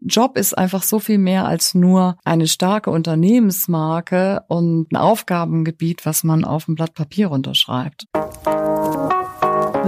Job 0.00 0.36
ist 0.36 0.56
einfach 0.56 0.82
so 0.82 0.98
viel 0.98 1.18
mehr 1.18 1.46
als 1.46 1.74
nur 1.74 2.16
eine 2.24 2.46
starke 2.46 2.90
Unternehmensmarke 2.90 4.44
und 4.48 4.92
ein 4.92 4.96
Aufgabengebiet, 4.96 6.06
was 6.06 6.24
man 6.24 6.44
auf 6.44 6.66
dem 6.66 6.76
Blatt 6.76 6.94
Papier 6.94 7.30
unterschreibt. 7.30 8.06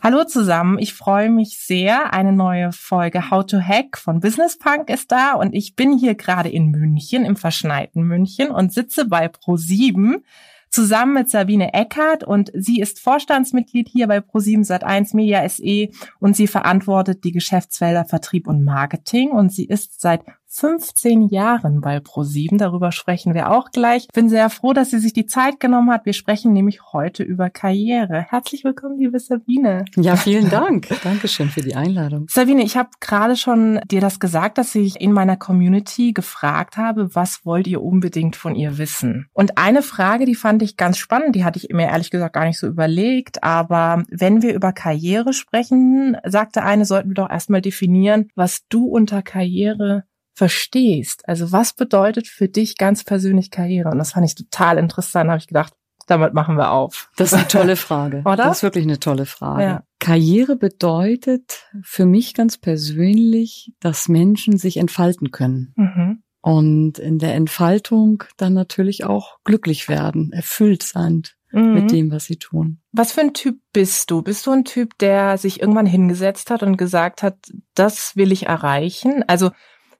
Hallo 0.00 0.22
zusammen, 0.22 0.78
ich 0.78 0.94
freue 0.94 1.28
mich 1.28 1.58
sehr. 1.58 2.12
Eine 2.12 2.32
neue 2.32 2.70
Folge 2.70 3.32
How 3.32 3.44
to 3.44 3.58
Hack 3.58 3.98
von 3.98 4.20
Business 4.20 4.56
Punk 4.56 4.90
ist 4.90 5.10
da 5.10 5.32
und 5.32 5.52
ich 5.52 5.74
bin 5.74 5.98
hier 5.98 6.14
gerade 6.14 6.48
in 6.48 6.70
München, 6.70 7.24
im 7.24 7.34
verschneiten 7.34 8.04
München 8.04 8.52
und 8.52 8.72
sitze 8.72 9.06
bei 9.06 9.26
Pro7 9.26 10.22
zusammen 10.70 11.14
mit 11.14 11.30
Sabine 11.30 11.74
Eckert 11.74 12.22
und 12.22 12.52
sie 12.54 12.78
ist 12.78 13.00
Vorstandsmitglied 13.00 13.88
hier 13.88 14.06
bei 14.06 14.18
Pro7 14.18 14.64
Sat1 14.64 15.16
Media 15.16 15.48
SE 15.48 15.88
und 16.20 16.36
sie 16.36 16.46
verantwortet 16.46 17.24
die 17.24 17.32
Geschäftsfelder 17.32 18.04
Vertrieb 18.04 18.46
und 18.46 18.62
Marketing 18.62 19.30
und 19.30 19.52
sie 19.52 19.64
ist 19.64 20.00
seit 20.00 20.22
15 20.50 21.28
Jahren 21.28 21.82
bei 21.82 21.98
Pro7. 21.98 22.56
Darüber 22.56 22.90
sprechen 22.90 23.34
wir 23.34 23.50
auch 23.52 23.70
gleich. 23.70 24.08
Bin 24.14 24.30
sehr 24.30 24.48
froh, 24.48 24.72
dass 24.72 24.90
sie 24.90 24.98
sich 24.98 25.12
die 25.12 25.26
Zeit 25.26 25.60
genommen 25.60 25.90
hat. 25.90 26.06
Wir 26.06 26.14
sprechen 26.14 26.54
nämlich 26.54 26.92
heute 26.92 27.22
über 27.22 27.50
Karriere. 27.50 28.26
Herzlich 28.30 28.64
willkommen, 28.64 28.98
liebe 28.98 29.18
Sabine. 29.20 29.84
Ja, 29.96 30.16
vielen 30.16 30.48
Dank. 30.48 30.88
Dankeschön 31.04 31.50
für 31.50 31.60
die 31.60 31.74
Einladung. 31.74 32.26
Sabine, 32.30 32.62
ich 32.62 32.78
habe 32.78 32.88
gerade 33.00 33.36
schon 33.36 33.80
dir 33.90 34.00
das 34.00 34.20
gesagt, 34.20 34.56
dass 34.56 34.74
ich 34.74 35.00
in 35.00 35.12
meiner 35.12 35.36
Community 35.36 36.12
gefragt 36.12 36.78
habe, 36.78 37.14
was 37.14 37.44
wollt 37.44 37.66
ihr 37.66 37.82
unbedingt 37.82 38.34
von 38.34 38.54
ihr 38.54 38.78
wissen? 38.78 39.28
Und 39.34 39.58
eine 39.58 39.82
Frage, 39.82 40.24
die 40.24 40.34
fand 40.34 40.62
ich 40.62 40.78
ganz 40.78 40.96
spannend, 40.96 41.36
die 41.36 41.44
hatte 41.44 41.58
ich 41.58 41.68
mir 41.70 41.88
ehrlich 41.88 42.10
gesagt 42.10 42.32
gar 42.32 42.46
nicht 42.46 42.58
so 42.58 42.66
überlegt, 42.66 43.44
aber 43.44 44.02
wenn 44.10 44.40
wir 44.40 44.54
über 44.54 44.72
Karriere 44.72 45.34
sprechen, 45.34 46.16
sagte 46.24 46.62
eine, 46.62 46.86
sollten 46.86 47.10
wir 47.10 47.14
doch 47.14 47.30
erstmal 47.30 47.60
definieren, 47.60 48.28
was 48.34 48.66
du 48.68 48.86
unter 48.86 49.20
Karriere 49.22 50.04
verstehst. 50.38 51.28
Also 51.28 51.50
was 51.50 51.72
bedeutet 51.72 52.28
für 52.28 52.48
dich 52.48 52.76
ganz 52.76 53.02
persönlich 53.02 53.50
Karriere? 53.50 53.90
Und 53.90 53.98
das 53.98 54.12
fand 54.12 54.24
ich 54.24 54.36
total 54.36 54.78
interessant. 54.78 55.26
Da 55.26 55.32
habe 55.32 55.40
ich 55.40 55.48
gedacht, 55.48 55.72
damit 56.06 56.32
machen 56.32 56.56
wir 56.56 56.70
auf. 56.70 57.10
Das 57.16 57.32
ist 57.32 57.38
eine 57.38 57.48
tolle 57.48 57.76
Frage. 57.88 58.20
Oder? 58.20 58.36
Das 58.36 58.58
ist 58.58 58.62
wirklich 58.62 58.84
eine 58.84 59.00
tolle 59.00 59.26
Frage. 59.26 59.62
Ja. 59.62 59.82
Karriere 59.98 60.54
bedeutet 60.56 61.66
für 61.82 62.06
mich 62.06 62.34
ganz 62.34 62.56
persönlich, 62.56 63.72
dass 63.80 64.08
Menschen 64.08 64.58
sich 64.58 64.76
entfalten 64.76 65.32
können. 65.32 65.74
Mhm. 65.76 66.22
Und 66.40 67.00
in 67.00 67.18
der 67.18 67.34
Entfaltung 67.34 68.22
dann 68.36 68.54
natürlich 68.54 69.04
auch 69.04 69.38
glücklich 69.42 69.88
werden, 69.88 70.32
erfüllt 70.32 70.84
sein 70.84 71.24
mhm. 71.50 71.74
mit 71.74 71.90
dem, 71.90 72.12
was 72.12 72.26
sie 72.26 72.36
tun. 72.36 72.80
Was 72.92 73.10
für 73.10 73.22
ein 73.22 73.34
Typ 73.34 73.58
bist 73.72 74.12
du? 74.12 74.22
Bist 74.22 74.46
du 74.46 74.52
ein 74.52 74.64
Typ, 74.64 74.96
der 74.98 75.36
sich 75.36 75.60
irgendwann 75.60 75.84
hingesetzt 75.84 76.50
hat 76.50 76.62
und 76.62 76.76
gesagt 76.76 77.24
hat, 77.24 77.36
das 77.74 78.14
will 78.14 78.30
ich 78.30 78.46
erreichen? 78.46 79.24
Also 79.26 79.50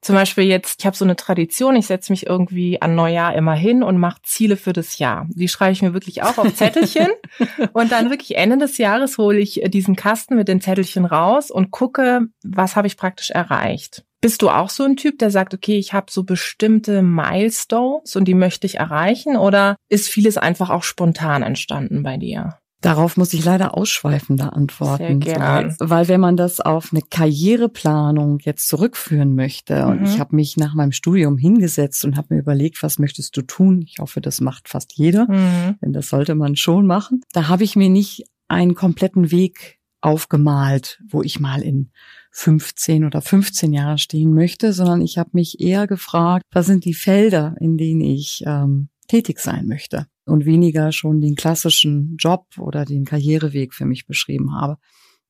zum 0.00 0.14
Beispiel 0.14 0.44
jetzt, 0.44 0.80
ich 0.80 0.86
habe 0.86 0.96
so 0.96 1.04
eine 1.04 1.16
Tradition, 1.16 1.76
ich 1.76 1.86
setze 1.86 2.12
mich 2.12 2.26
irgendwie 2.26 2.80
an 2.80 2.94
Neujahr 2.94 3.34
immer 3.34 3.54
hin 3.54 3.82
und 3.82 3.98
mache 3.98 4.20
Ziele 4.22 4.56
für 4.56 4.72
das 4.72 4.98
Jahr. 4.98 5.26
Die 5.30 5.48
schreibe 5.48 5.72
ich 5.72 5.82
mir 5.82 5.92
wirklich 5.92 6.22
auch 6.22 6.38
auf 6.38 6.54
Zettelchen 6.54 7.08
und 7.72 7.90
dann 7.90 8.10
wirklich 8.10 8.36
Ende 8.36 8.58
des 8.58 8.78
Jahres 8.78 9.18
hole 9.18 9.38
ich 9.38 9.62
diesen 9.66 9.96
Kasten 9.96 10.36
mit 10.36 10.48
den 10.48 10.60
Zettelchen 10.60 11.04
raus 11.04 11.50
und 11.50 11.70
gucke, 11.70 12.22
was 12.44 12.76
habe 12.76 12.86
ich 12.86 12.96
praktisch 12.96 13.30
erreicht. 13.30 14.04
Bist 14.20 14.42
du 14.42 14.50
auch 14.50 14.68
so 14.68 14.84
ein 14.84 14.96
Typ, 14.96 15.18
der 15.18 15.30
sagt, 15.30 15.54
okay, 15.54 15.78
ich 15.78 15.92
habe 15.92 16.10
so 16.10 16.24
bestimmte 16.24 17.02
Milestones 17.02 18.16
und 18.16 18.24
die 18.24 18.34
möchte 18.34 18.66
ich 18.66 18.76
erreichen 18.76 19.36
oder 19.36 19.76
ist 19.88 20.08
vieles 20.08 20.36
einfach 20.36 20.70
auch 20.70 20.82
spontan 20.82 21.42
entstanden 21.42 22.02
bei 22.02 22.16
dir? 22.16 22.57
Darauf 22.80 23.16
muss 23.16 23.32
ich 23.32 23.44
leider 23.44 23.76
ausschweifender 23.76 24.52
antworten. 24.52 25.20
Sehr 25.20 25.34
gern. 25.34 25.76
Weil 25.80 26.06
wenn 26.06 26.20
man 26.20 26.36
das 26.36 26.60
auf 26.60 26.92
eine 26.92 27.02
Karriereplanung 27.02 28.38
jetzt 28.42 28.68
zurückführen 28.68 29.34
möchte, 29.34 29.84
mhm. 29.84 29.90
und 29.90 30.04
ich 30.04 30.20
habe 30.20 30.36
mich 30.36 30.56
nach 30.56 30.74
meinem 30.74 30.92
Studium 30.92 31.38
hingesetzt 31.38 32.04
und 32.04 32.16
habe 32.16 32.34
mir 32.34 32.40
überlegt, 32.40 32.82
was 32.82 33.00
möchtest 33.00 33.36
du 33.36 33.42
tun? 33.42 33.82
Ich 33.82 33.96
hoffe, 33.98 34.20
das 34.20 34.40
macht 34.40 34.68
fast 34.68 34.92
jeder, 34.94 35.28
mhm. 35.28 35.76
denn 35.82 35.92
das 35.92 36.08
sollte 36.08 36.36
man 36.36 36.54
schon 36.54 36.86
machen. 36.86 37.22
Da 37.32 37.48
habe 37.48 37.64
ich 37.64 37.74
mir 37.74 37.90
nicht 37.90 38.24
einen 38.46 38.76
kompletten 38.76 39.32
Weg 39.32 39.80
aufgemalt, 40.00 41.02
wo 41.08 41.22
ich 41.22 41.40
mal 41.40 41.62
in 41.62 41.90
15 42.30 43.04
oder 43.04 43.20
15 43.20 43.72
Jahren 43.72 43.98
stehen 43.98 44.32
möchte, 44.32 44.72
sondern 44.72 45.00
ich 45.00 45.18
habe 45.18 45.30
mich 45.32 45.60
eher 45.60 45.88
gefragt, 45.88 46.44
was 46.52 46.66
sind 46.66 46.84
die 46.84 46.94
Felder, 46.94 47.56
in 47.58 47.76
denen 47.76 48.02
ich 48.02 48.44
ähm, 48.46 48.90
tätig 49.08 49.40
sein 49.40 49.66
möchte 49.66 50.06
und 50.28 50.44
weniger 50.44 50.92
schon 50.92 51.20
den 51.20 51.34
klassischen 51.34 52.16
Job 52.18 52.46
oder 52.58 52.84
den 52.84 53.04
Karriereweg 53.04 53.74
für 53.74 53.84
mich 53.84 54.06
beschrieben 54.06 54.54
habe. 54.54 54.76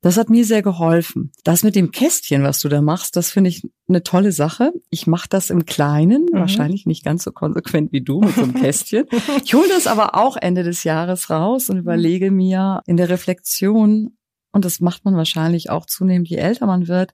Das 0.00 0.16
hat 0.16 0.30
mir 0.30 0.44
sehr 0.44 0.62
geholfen. 0.62 1.32
Das 1.42 1.64
mit 1.64 1.74
dem 1.74 1.90
Kästchen, 1.90 2.44
was 2.44 2.60
du 2.60 2.68
da 2.68 2.80
machst, 2.80 3.16
das 3.16 3.30
finde 3.30 3.50
ich 3.50 3.62
eine 3.88 4.04
tolle 4.04 4.30
Sache. 4.30 4.72
Ich 4.90 5.08
mache 5.08 5.28
das 5.28 5.50
im 5.50 5.66
Kleinen, 5.66 6.26
mhm. 6.32 6.38
wahrscheinlich 6.38 6.86
nicht 6.86 7.04
ganz 7.04 7.24
so 7.24 7.32
konsequent 7.32 7.90
wie 7.90 8.02
du 8.02 8.20
mit 8.20 8.34
so 8.34 8.42
einem 8.42 8.54
Kästchen. 8.60 9.06
Ich 9.44 9.54
hole 9.54 9.68
das 9.68 9.88
aber 9.88 10.14
auch 10.14 10.36
Ende 10.36 10.62
des 10.62 10.84
Jahres 10.84 11.30
raus 11.30 11.68
und 11.68 11.76
mhm. 11.76 11.82
überlege 11.82 12.30
mir 12.30 12.82
in 12.86 12.96
der 12.96 13.08
Reflexion, 13.08 14.16
und 14.52 14.64
das 14.64 14.78
macht 14.80 15.04
man 15.04 15.16
wahrscheinlich 15.16 15.70
auch 15.70 15.86
zunehmend, 15.86 16.28
je 16.28 16.36
älter 16.36 16.66
man 16.66 16.86
wird, 16.86 17.12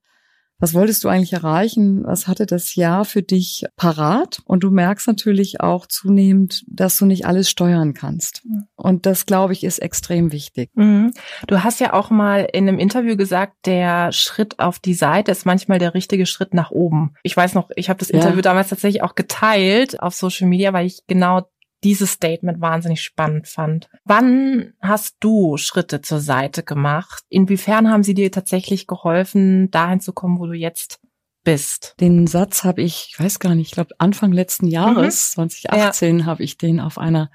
was 0.64 0.72
wolltest 0.72 1.04
du 1.04 1.08
eigentlich 1.08 1.34
erreichen? 1.34 2.04
Was 2.06 2.26
hatte 2.26 2.46
das 2.46 2.74
Jahr 2.74 3.04
für 3.04 3.20
dich 3.20 3.66
parat? 3.76 4.40
Und 4.46 4.64
du 4.64 4.70
merkst 4.70 5.06
natürlich 5.06 5.60
auch 5.60 5.84
zunehmend, 5.84 6.64
dass 6.66 6.96
du 6.96 7.04
nicht 7.04 7.26
alles 7.26 7.50
steuern 7.50 7.92
kannst. 7.92 8.42
Und 8.74 9.04
das, 9.04 9.26
glaube 9.26 9.52
ich, 9.52 9.62
ist 9.62 9.80
extrem 9.80 10.32
wichtig. 10.32 10.70
Mhm. 10.72 11.12
Du 11.48 11.62
hast 11.62 11.80
ja 11.80 11.92
auch 11.92 12.08
mal 12.08 12.48
in 12.50 12.66
einem 12.66 12.78
Interview 12.78 13.14
gesagt, 13.14 13.66
der 13.66 14.10
Schritt 14.12 14.58
auf 14.58 14.78
die 14.78 14.94
Seite 14.94 15.32
ist 15.32 15.44
manchmal 15.44 15.78
der 15.78 15.92
richtige 15.92 16.24
Schritt 16.24 16.54
nach 16.54 16.70
oben. 16.70 17.12
Ich 17.22 17.36
weiß 17.36 17.52
noch, 17.52 17.68
ich 17.76 17.90
habe 17.90 17.98
das 17.98 18.08
Interview 18.08 18.36
ja. 18.36 18.42
damals 18.42 18.70
tatsächlich 18.70 19.02
auch 19.02 19.16
geteilt 19.16 20.00
auf 20.00 20.14
Social 20.14 20.48
Media, 20.48 20.72
weil 20.72 20.86
ich 20.86 21.02
genau 21.06 21.42
dieses 21.84 22.12
Statement 22.12 22.60
wahnsinnig 22.60 23.02
spannend 23.02 23.46
fand. 23.46 23.88
Wann 24.04 24.72
hast 24.80 25.16
du 25.20 25.56
Schritte 25.58 26.00
zur 26.00 26.20
Seite 26.20 26.62
gemacht? 26.62 27.24
Inwiefern 27.28 27.90
haben 27.90 28.02
sie 28.02 28.14
dir 28.14 28.32
tatsächlich 28.32 28.86
geholfen, 28.86 29.70
dahin 29.70 30.00
zu 30.00 30.12
kommen, 30.12 30.38
wo 30.38 30.46
du 30.46 30.54
jetzt 30.54 31.00
bist? 31.44 31.94
Den 32.00 32.26
Satz 32.26 32.64
habe 32.64 32.82
ich, 32.82 33.10
ich 33.10 33.20
weiß 33.20 33.38
gar 33.38 33.54
nicht, 33.54 33.68
ich 33.68 33.74
glaube 33.74 33.94
Anfang 33.98 34.32
letzten 34.32 34.66
Jahres, 34.66 35.30
mhm. 35.36 35.50
2018, 35.50 36.18
ja. 36.20 36.24
habe 36.24 36.42
ich 36.42 36.56
den 36.56 36.80
auf 36.80 36.98
einer 36.98 37.30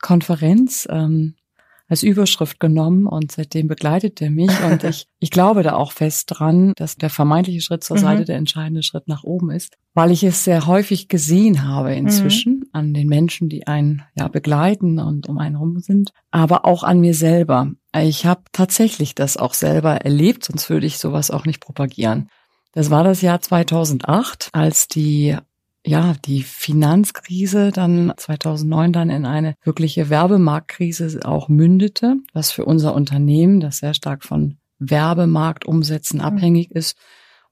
Konferenz 0.00 0.86
ähm, 0.90 1.36
als 1.94 2.02
Überschrift 2.02 2.58
genommen 2.58 3.06
und 3.06 3.30
seitdem 3.30 3.68
begleitet 3.68 4.20
er 4.20 4.28
mich 4.28 4.50
und 4.64 4.82
ich, 4.84 5.06
ich 5.20 5.30
glaube 5.30 5.62
da 5.62 5.74
auch 5.74 5.92
fest 5.92 6.26
dran, 6.28 6.72
dass 6.74 6.96
der 6.96 7.08
vermeintliche 7.08 7.60
Schritt 7.60 7.84
zur 7.84 7.96
mhm. 7.96 8.00
Seite 8.00 8.24
der 8.24 8.34
entscheidende 8.34 8.82
Schritt 8.82 9.06
nach 9.06 9.22
oben 9.22 9.52
ist, 9.52 9.76
weil 9.94 10.10
ich 10.10 10.24
es 10.24 10.42
sehr 10.42 10.66
häufig 10.66 11.06
gesehen 11.06 11.68
habe 11.68 11.94
inzwischen 11.94 12.54
mhm. 12.54 12.68
an 12.72 12.94
den 12.94 13.06
Menschen, 13.06 13.48
die 13.48 13.68
einen 13.68 14.02
ja 14.18 14.26
begleiten 14.26 14.98
und 14.98 15.28
um 15.28 15.38
einen 15.38 15.54
rum 15.54 15.78
sind, 15.78 16.10
aber 16.32 16.64
auch 16.64 16.82
an 16.82 16.98
mir 16.98 17.14
selber. 17.14 17.70
Ich 17.96 18.26
habe 18.26 18.42
tatsächlich 18.50 19.14
das 19.14 19.36
auch 19.36 19.54
selber 19.54 19.98
erlebt, 19.98 20.44
sonst 20.46 20.68
würde 20.70 20.86
ich 20.86 20.98
sowas 20.98 21.30
auch 21.30 21.44
nicht 21.44 21.60
propagieren. 21.60 22.28
Das 22.72 22.90
war 22.90 23.04
das 23.04 23.22
Jahr 23.22 23.40
2008, 23.40 24.48
als 24.52 24.88
die 24.88 25.36
ja, 25.86 26.14
die 26.24 26.42
Finanzkrise 26.42 27.70
dann 27.70 28.12
2009 28.16 28.92
dann 28.92 29.10
in 29.10 29.26
eine 29.26 29.54
wirkliche 29.64 30.08
Werbemarktkrise 30.08 31.20
auch 31.24 31.48
mündete, 31.48 32.16
was 32.32 32.50
für 32.52 32.64
unser 32.64 32.94
Unternehmen, 32.94 33.60
das 33.60 33.78
sehr 33.78 33.94
stark 33.94 34.24
von 34.24 34.56
Werbemarktumsätzen 34.78 36.20
mhm. 36.20 36.24
abhängig 36.24 36.70
ist, 36.70 36.96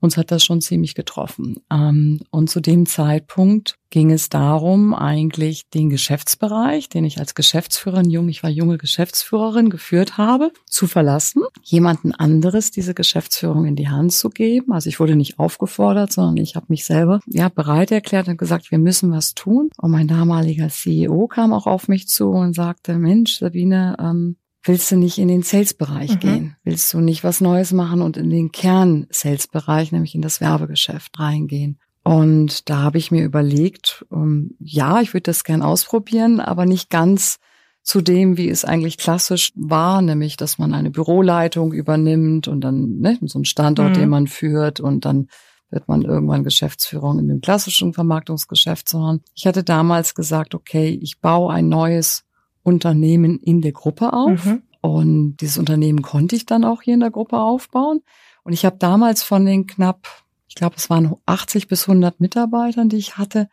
uns 0.02 0.16
hat 0.16 0.30
das 0.30 0.44
schon 0.44 0.60
ziemlich 0.60 0.94
getroffen. 0.94 1.60
Ähm, 1.70 2.20
und 2.30 2.50
zu 2.50 2.60
dem 2.60 2.86
Zeitpunkt 2.86 3.78
ging 3.90 4.10
es 4.10 4.30
darum, 4.30 4.94
eigentlich 4.94 5.68
den 5.68 5.90
Geschäftsbereich, 5.90 6.88
den 6.88 7.04
ich 7.04 7.18
als 7.18 7.34
Geschäftsführerin, 7.34 8.10
jung, 8.10 8.28
ich 8.28 8.42
war 8.42 8.50
junge 8.50 8.78
Geschäftsführerin, 8.78 9.70
geführt 9.70 10.16
habe, 10.16 10.50
zu 10.66 10.86
verlassen, 10.86 11.42
jemanden 11.62 12.12
anderes 12.12 12.70
diese 12.70 12.94
Geschäftsführung 12.94 13.66
in 13.66 13.76
die 13.76 13.88
Hand 13.88 14.12
zu 14.12 14.30
geben. 14.30 14.72
Also 14.72 14.88
ich 14.88 14.98
wurde 14.98 15.14
nicht 15.14 15.38
aufgefordert, 15.38 16.10
sondern 16.10 16.38
ich 16.38 16.56
habe 16.56 16.66
mich 16.68 16.84
selber 16.84 17.20
ja 17.26 17.48
bereit 17.48 17.92
erklärt 17.92 18.28
und 18.28 18.38
gesagt, 18.38 18.70
wir 18.70 18.78
müssen 18.78 19.12
was 19.12 19.34
tun. 19.34 19.68
Und 19.76 19.90
mein 19.90 20.08
damaliger 20.08 20.68
CEO 20.68 21.28
kam 21.28 21.52
auch 21.52 21.66
auf 21.66 21.86
mich 21.86 22.08
zu 22.08 22.30
und 22.30 22.54
sagte, 22.54 22.98
Mensch, 22.98 23.38
Sabine, 23.38 23.96
ähm, 24.00 24.36
willst 24.64 24.90
du 24.90 24.96
nicht 24.96 25.18
in 25.18 25.28
den 25.28 25.42
Sales-Bereich 25.42 26.14
mhm. 26.14 26.20
gehen? 26.20 26.56
Willst 26.64 26.92
du 26.92 27.00
nicht 27.00 27.24
was 27.24 27.40
Neues 27.40 27.72
machen 27.72 28.02
und 28.02 28.16
in 28.16 28.30
den 28.30 28.52
Kern-Sales-Bereich, 28.52 29.92
nämlich 29.92 30.14
in 30.14 30.22
das 30.22 30.40
Werbegeschäft 30.40 31.18
reingehen? 31.18 31.78
Und 32.04 32.68
da 32.68 32.78
habe 32.78 32.98
ich 32.98 33.10
mir 33.10 33.24
überlegt, 33.24 34.04
um, 34.10 34.22
ähm, 34.22 34.56
ja, 34.58 35.00
ich 35.00 35.14
würde 35.14 35.22
das 35.22 35.44
gern 35.44 35.62
ausprobieren, 35.62 36.40
aber 36.40 36.66
nicht 36.66 36.90
ganz 36.90 37.38
zu 37.82 38.00
dem, 38.00 38.36
wie 38.36 38.48
es 38.48 38.64
eigentlich 38.64 38.98
klassisch 38.98 39.52
war, 39.56 40.02
nämlich, 40.02 40.36
dass 40.36 40.58
man 40.58 40.72
eine 40.74 40.90
Büroleitung 40.90 41.72
übernimmt 41.72 42.48
und 42.48 42.60
dann 42.60 42.98
ne, 42.98 43.18
so 43.22 43.38
einen 43.38 43.44
Standort, 43.44 43.90
mhm. 43.90 43.94
den 43.94 44.08
man 44.08 44.26
führt 44.26 44.80
und 44.80 45.04
dann 45.04 45.28
wird 45.70 45.88
man 45.88 46.02
irgendwann 46.02 46.44
Geschäftsführung 46.44 47.18
in 47.18 47.28
dem 47.28 47.40
klassischen 47.40 47.94
Vermarktungsgeschäft 47.94 48.92
machen. 48.92 49.22
Ich 49.34 49.46
hatte 49.46 49.64
damals 49.64 50.14
gesagt, 50.14 50.54
okay, 50.54 50.98
ich 51.00 51.20
baue 51.20 51.52
ein 51.52 51.68
neues 51.68 52.24
Unternehmen 52.62 53.38
in 53.38 53.60
der 53.60 53.72
Gruppe 53.72 54.12
auf. 54.12 54.44
Mhm. 54.44 54.62
Und 54.80 55.36
dieses 55.36 55.58
Unternehmen 55.58 56.02
konnte 56.02 56.36
ich 56.36 56.46
dann 56.46 56.64
auch 56.64 56.82
hier 56.82 56.94
in 56.94 57.00
der 57.00 57.10
Gruppe 57.10 57.38
aufbauen. 57.38 58.00
Und 58.44 58.52
ich 58.52 58.64
habe 58.64 58.76
damals 58.78 59.22
von 59.22 59.44
den 59.44 59.66
knapp, 59.66 60.08
ich 60.48 60.56
glaube, 60.56 60.76
es 60.76 60.90
waren 60.90 61.14
80 61.26 61.68
bis 61.68 61.88
100 61.88 62.20
Mitarbeitern, 62.20 62.88
die 62.88 62.96
ich 62.96 63.16
hatte, 63.16 63.48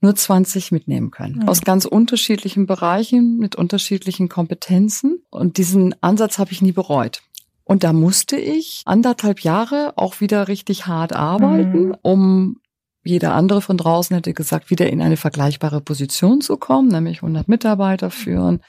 nur 0.00 0.16
20 0.16 0.72
mitnehmen 0.72 1.12
können. 1.12 1.40
Mhm. 1.42 1.48
Aus 1.48 1.62
ganz 1.62 1.84
unterschiedlichen 1.84 2.66
Bereichen, 2.66 3.38
mit 3.38 3.54
unterschiedlichen 3.54 4.28
Kompetenzen. 4.28 5.22
Und 5.30 5.56
diesen 5.56 5.94
Ansatz 6.02 6.38
habe 6.38 6.50
ich 6.50 6.60
nie 6.60 6.72
bereut. 6.72 7.22
Und 7.64 7.84
da 7.84 7.92
musste 7.92 8.36
ich 8.36 8.82
anderthalb 8.84 9.40
Jahre 9.40 9.92
auch 9.96 10.20
wieder 10.20 10.48
richtig 10.48 10.86
hart 10.86 11.12
arbeiten, 11.12 11.88
mhm. 11.88 11.96
um 12.02 12.56
jeder 13.04 13.34
andere 13.34 13.60
von 13.60 13.76
draußen 13.76 14.14
hätte 14.14 14.32
gesagt, 14.32 14.70
wieder 14.70 14.88
in 14.88 15.00
eine 15.00 15.16
vergleichbare 15.16 15.80
Position 15.80 16.40
zu 16.40 16.56
kommen, 16.56 16.88
nämlich 16.88 17.18
100 17.22 17.48
Mitarbeiter 17.48 18.10
führen, 18.10 18.60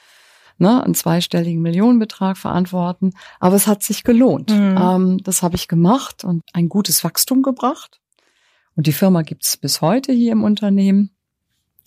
ne, 0.57 0.83
einen 0.83 0.95
zweistelligen 0.95 1.61
Millionenbetrag 1.61 2.37
verantworten. 2.37 3.13
Aber 3.39 3.55
es 3.55 3.67
hat 3.67 3.83
sich 3.83 4.03
gelohnt. 4.03 4.51
Mhm. 4.51 4.77
Ähm, 4.79 5.17
das 5.23 5.43
habe 5.43 5.55
ich 5.55 5.67
gemacht 5.67 6.23
und 6.23 6.43
ein 6.53 6.69
gutes 6.69 7.03
Wachstum 7.03 7.43
gebracht. 7.43 7.99
Und 8.75 8.87
die 8.87 8.93
Firma 8.93 9.21
gibt's 9.21 9.57
bis 9.57 9.81
heute 9.81 10.11
hier 10.11 10.31
im 10.31 10.43
Unternehmen. 10.43 11.11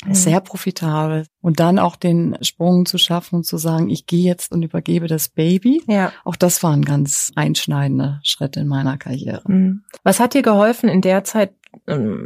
Mhm. 0.04 0.14
Sehr 0.14 0.40
profitabel. 0.40 1.26
Und 1.40 1.58
dann 1.58 1.78
auch 1.78 1.96
den 1.96 2.36
Sprung 2.42 2.86
zu 2.86 2.98
schaffen 2.98 3.36
und 3.36 3.44
zu 3.44 3.56
sagen, 3.56 3.88
ich 3.88 4.06
gehe 4.06 4.24
jetzt 4.24 4.52
und 4.52 4.62
übergebe 4.62 5.08
das 5.08 5.28
Baby. 5.28 5.82
Ja. 5.88 6.12
Auch 6.24 6.36
das 6.36 6.62
war 6.62 6.72
ein 6.72 6.84
ganz 6.84 7.32
einschneidender 7.34 8.20
Schritt 8.22 8.56
in 8.56 8.68
meiner 8.68 8.98
Karriere. 8.98 9.42
Mhm. 9.46 9.82
Was 10.04 10.20
hat 10.20 10.34
dir 10.34 10.42
geholfen 10.42 10.88
in 10.88 11.00
der 11.00 11.24
Zeit, 11.24 11.54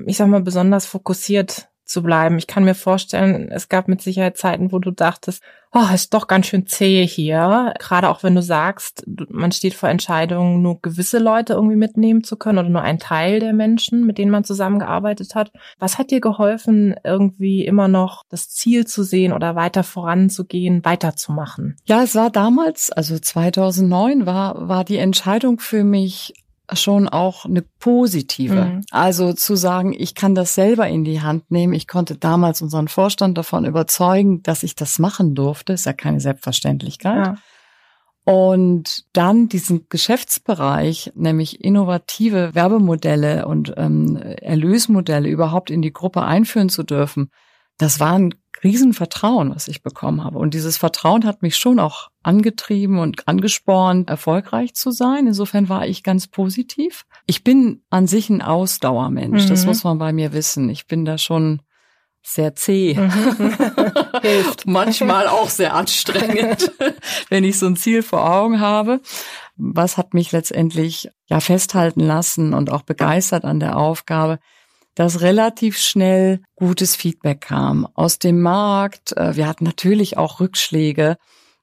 ich 0.06 0.16
sag 0.16 0.28
mal, 0.28 0.42
besonders 0.42 0.86
fokussiert 0.86 1.70
zu 1.90 2.02
bleiben. 2.02 2.38
Ich 2.38 2.46
kann 2.46 2.64
mir 2.64 2.74
vorstellen, 2.74 3.50
es 3.50 3.68
gab 3.68 3.88
mit 3.88 4.00
Sicherheit 4.00 4.38
Zeiten, 4.38 4.72
wo 4.72 4.78
du 4.78 4.92
dachtest, 4.92 5.42
oh, 5.72 5.94
ist 5.94 6.14
doch 6.14 6.26
ganz 6.26 6.46
schön 6.46 6.66
zäh 6.66 7.06
hier. 7.06 7.74
Gerade 7.78 8.08
auch 8.08 8.22
wenn 8.22 8.34
du 8.34 8.42
sagst, 8.42 9.04
man 9.28 9.52
steht 9.52 9.74
vor 9.74 9.88
Entscheidungen, 9.88 10.62
nur 10.62 10.80
gewisse 10.80 11.18
Leute 11.18 11.54
irgendwie 11.54 11.76
mitnehmen 11.76 12.24
zu 12.24 12.36
können 12.36 12.58
oder 12.58 12.68
nur 12.68 12.82
ein 12.82 12.98
Teil 12.98 13.40
der 13.40 13.52
Menschen, 13.52 14.06
mit 14.06 14.18
denen 14.18 14.30
man 14.30 14.44
zusammengearbeitet 14.44 15.34
hat. 15.34 15.52
Was 15.78 15.98
hat 15.98 16.10
dir 16.10 16.20
geholfen, 16.20 16.94
irgendwie 17.04 17.64
immer 17.64 17.88
noch 17.88 18.24
das 18.28 18.48
Ziel 18.48 18.86
zu 18.86 19.02
sehen 19.02 19.32
oder 19.32 19.54
weiter 19.54 19.82
voranzugehen, 19.82 20.84
weiterzumachen? 20.84 21.76
Ja, 21.84 22.02
es 22.02 22.14
war 22.14 22.30
damals, 22.30 22.90
also 22.90 23.18
2009 23.18 24.26
war, 24.26 24.68
war 24.68 24.84
die 24.84 24.98
Entscheidung 24.98 25.60
für 25.60 25.84
mich 25.84 26.34
schon 26.72 27.08
auch 27.08 27.44
eine 27.44 27.62
positive. 27.62 28.64
Mhm. 28.64 28.84
Also 28.90 29.32
zu 29.32 29.56
sagen, 29.56 29.94
ich 29.96 30.14
kann 30.14 30.34
das 30.34 30.54
selber 30.54 30.88
in 30.88 31.04
die 31.04 31.20
Hand 31.20 31.50
nehmen. 31.50 31.72
Ich 31.72 31.86
konnte 31.86 32.16
damals 32.16 32.62
unseren 32.62 32.88
Vorstand 32.88 33.36
davon 33.38 33.64
überzeugen, 33.64 34.42
dass 34.42 34.62
ich 34.62 34.74
das 34.74 34.98
machen 34.98 35.34
durfte. 35.34 35.72
Ist 35.72 35.86
ja 35.86 35.92
keine 35.92 36.20
Selbstverständlichkeit. 36.20 37.26
Ja. 37.26 37.34
Und 38.24 39.06
dann 39.12 39.48
diesen 39.48 39.86
Geschäftsbereich, 39.88 41.12
nämlich 41.14 41.64
innovative 41.64 42.54
Werbemodelle 42.54 43.46
und 43.46 43.74
ähm, 43.76 44.16
Erlösmodelle 44.16 45.28
überhaupt 45.28 45.70
in 45.70 45.82
die 45.82 45.92
Gruppe 45.92 46.22
einführen 46.22 46.68
zu 46.68 46.82
dürfen, 46.82 47.30
das 47.78 47.98
war 47.98 48.12
ein 48.12 48.34
Riesenvertrauen, 48.62 49.54
was 49.54 49.68
ich 49.68 49.82
bekommen 49.82 50.22
habe. 50.22 50.38
Und 50.38 50.54
dieses 50.54 50.76
Vertrauen 50.76 51.24
hat 51.24 51.42
mich 51.42 51.56
schon 51.56 51.78
auch 51.78 52.10
angetrieben 52.22 52.98
und 52.98 53.26
angespornt, 53.26 54.10
erfolgreich 54.10 54.74
zu 54.74 54.90
sein. 54.90 55.26
Insofern 55.26 55.68
war 55.68 55.86
ich 55.86 56.02
ganz 56.02 56.26
positiv. 56.26 57.06
Ich 57.26 57.42
bin 57.42 57.82
an 57.90 58.06
sich 58.06 58.28
ein 58.28 58.42
Ausdauermensch. 58.42 59.44
Mhm. 59.44 59.48
Das 59.48 59.66
muss 59.66 59.84
man 59.84 59.98
bei 59.98 60.12
mir 60.12 60.32
wissen. 60.32 60.68
Ich 60.68 60.86
bin 60.86 61.04
da 61.04 61.16
schon 61.16 61.62
sehr 62.22 62.54
zäh. 62.54 62.94
Mhm. 62.94 63.56
Hilft. 64.22 64.66
Manchmal 64.66 65.26
auch 65.26 65.48
sehr 65.48 65.74
anstrengend, 65.74 66.70
wenn 67.30 67.44
ich 67.44 67.58
so 67.58 67.66
ein 67.66 67.76
Ziel 67.76 68.02
vor 68.02 68.30
Augen 68.30 68.60
habe. 68.60 69.00
Was 69.56 69.96
hat 69.96 70.14
mich 70.14 70.32
letztendlich 70.32 71.10
ja 71.28 71.40
festhalten 71.40 72.00
lassen 72.00 72.52
und 72.52 72.70
auch 72.70 72.82
begeistert 72.82 73.44
an 73.44 73.60
der 73.60 73.78
Aufgabe? 73.78 74.38
Dass 75.00 75.22
relativ 75.22 75.78
schnell 75.78 76.42
gutes 76.56 76.94
Feedback 76.94 77.40
kam 77.40 77.88
aus 77.94 78.18
dem 78.18 78.42
Markt. 78.42 79.16
Äh, 79.16 79.34
wir 79.34 79.48
hatten 79.48 79.64
natürlich 79.64 80.18
auch 80.18 80.40
Rückschläge, 80.40 81.16